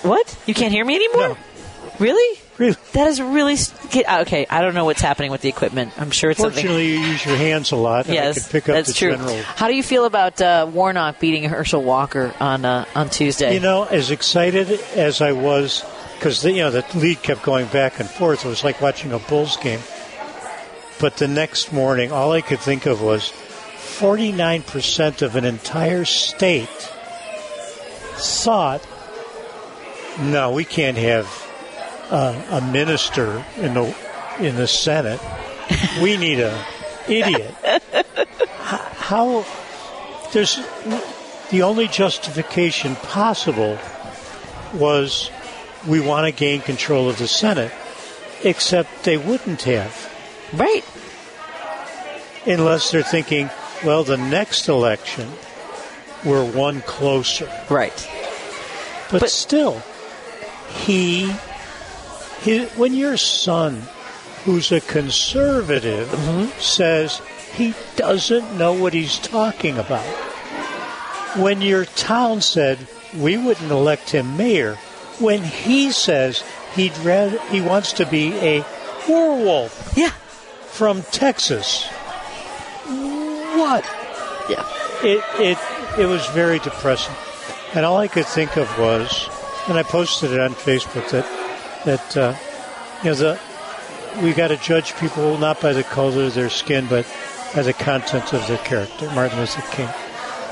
[0.03, 0.39] What?
[0.47, 1.37] You can't hear me anymore?
[1.99, 2.41] Really?
[2.61, 2.77] Really?
[2.93, 3.55] That is really
[4.07, 4.47] uh, okay.
[4.51, 5.95] I don't know what's happening with the equipment.
[5.97, 6.65] I'm sure it's something.
[6.67, 9.13] You use your hands a lot, and I Yes, can pick up that's the true.
[9.13, 9.35] general.
[9.57, 13.55] How do you feel about uh, Warnock beating Herschel Walker on uh, on Tuesday?
[13.55, 15.83] You know, as excited as I was,
[16.19, 18.45] because you know the lead kept going back and forth.
[18.45, 19.81] It was like watching a Bulls game.
[21.01, 23.33] But the next morning, all I could think of was
[24.01, 26.69] 49% of an entire state
[28.19, 28.87] thought,
[30.21, 31.27] no, we can't have
[32.11, 33.95] uh, a minister in the
[34.39, 35.21] in the Senate.
[36.03, 36.65] We need a
[37.09, 37.55] idiot.
[38.99, 39.45] How
[40.33, 40.61] there's
[41.51, 43.79] the only justification possible
[44.75, 45.31] was
[45.87, 47.73] we want to gain control of the Senate,
[48.45, 50.11] except they wouldn't have.
[50.53, 50.85] Right.
[52.47, 53.51] Unless they're thinking,
[53.85, 55.29] well, the next election,
[56.25, 57.51] we're one closer.
[57.69, 58.09] Right.
[59.11, 59.83] But, still,
[60.69, 61.33] he,
[62.43, 63.83] he, when your son,
[64.45, 66.59] who's a conservative, mm-hmm.
[66.59, 67.21] says
[67.55, 70.07] he doesn't know what he's talking about,
[71.37, 72.79] when your town said
[73.17, 74.77] we wouldn't elect him mayor,
[75.19, 76.43] when he says
[76.75, 78.65] he'd rather he wants to be a
[79.09, 81.87] werewolf, yeah, from Texas,
[83.57, 83.85] what?
[84.49, 84.67] Yeah,
[85.03, 85.59] it it
[85.99, 87.15] it was very depressing,
[87.75, 89.29] and all I could think of was,
[89.69, 91.27] and I posted it on Facebook that
[91.85, 92.35] that uh,
[93.03, 93.41] you know the
[94.23, 97.07] we got to judge people not by the color of their skin, but
[97.55, 99.07] by the content of their character.
[99.13, 99.89] Martin Luther King.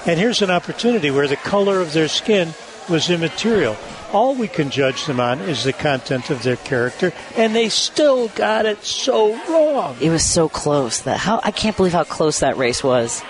[0.06, 2.54] And here's an opportunity where the color of their skin
[2.88, 3.76] was immaterial.
[4.12, 8.28] All we can judge them on is the content of their character, and they still
[8.28, 9.96] got it so wrong.
[10.00, 13.22] It was so close that how I can't believe how close that race was.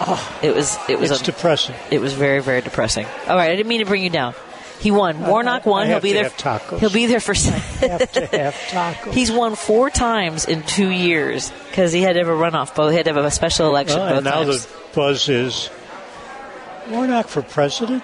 [0.00, 1.76] Oh, it was it was a- depressing.
[1.90, 3.06] It was very very depressing.
[3.28, 4.34] All right, I didn't mean to bring you down.
[4.80, 5.20] He won.
[5.26, 5.86] Warnock won.
[5.86, 6.28] He'll be there.
[6.30, 6.78] tacos.
[6.78, 7.32] He'll be there for.
[7.34, 9.12] have to have tacos.
[9.14, 12.74] He's won four times in two years because he had to have a runoff.
[12.74, 14.66] Both he had to have a special election Well, both and now times.
[14.66, 15.70] the buzz is
[16.90, 18.02] Warnock for president,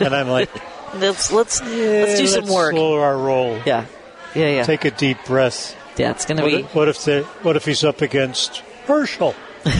[0.00, 0.50] and I'm like,
[0.94, 2.72] let's let's let's do some let's work.
[2.72, 3.60] Slow our roll.
[3.64, 3.86] Yeah,
[4.34, 4.62] yeah, yeah.
[4.64, 5.76] Take a deep breath.
[5.96, 6.54] Yeah, it's going to be.
[6.56, 9.34] if- what if they, What if he's up against Herschel?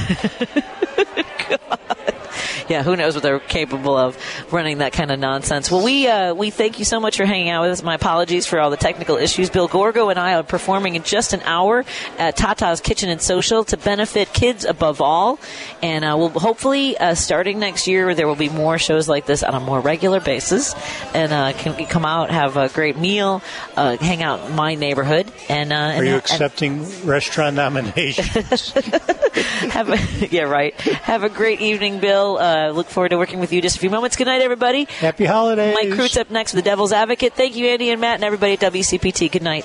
[2.69, 4.17] yeah, who knows what they're capable of
[4.53, 5.71] running that kind of nonsense.
[5.71, 7.83] Well, we uh, we thank you so much for hanging out with us.
[7.83, 9.51] My apologies for all the technical issues.
[9.51, 11.85] Bill Gorgo and I are performing in just an hour
[12.19, 15.39] at Tata's Kitchen and Social to benefit kids above all,
[15.83, 19.43] and uh, we'll hopefully uh, starting next year there will be more shows like this
[19.43, 20.75] on a more regular basis,
[21.15, 23.43] and uh, can come out, have a great meal,
[23.77, 28.73] uh, hang out in my neighborhood, and uh, Are and, you and- accepting restaurant nominations?
[29.71, 30.75] have a, yeah, right.
[30.81, 32.39] Have a great evening, Bill.
[32.47, 34.17] Uh, look forward to working with you just a few moments.
[34.17, 34.85] Good night, everybody.
[34.85, 35.75] Happy holidays.
[35.75, 37.35] Mike Cruz up next with the Devil's Advocate.
[37.35, 39.31] Thank you, Andy and Matt, and everybody at WCPT.
[39.33, 39.65] Good night.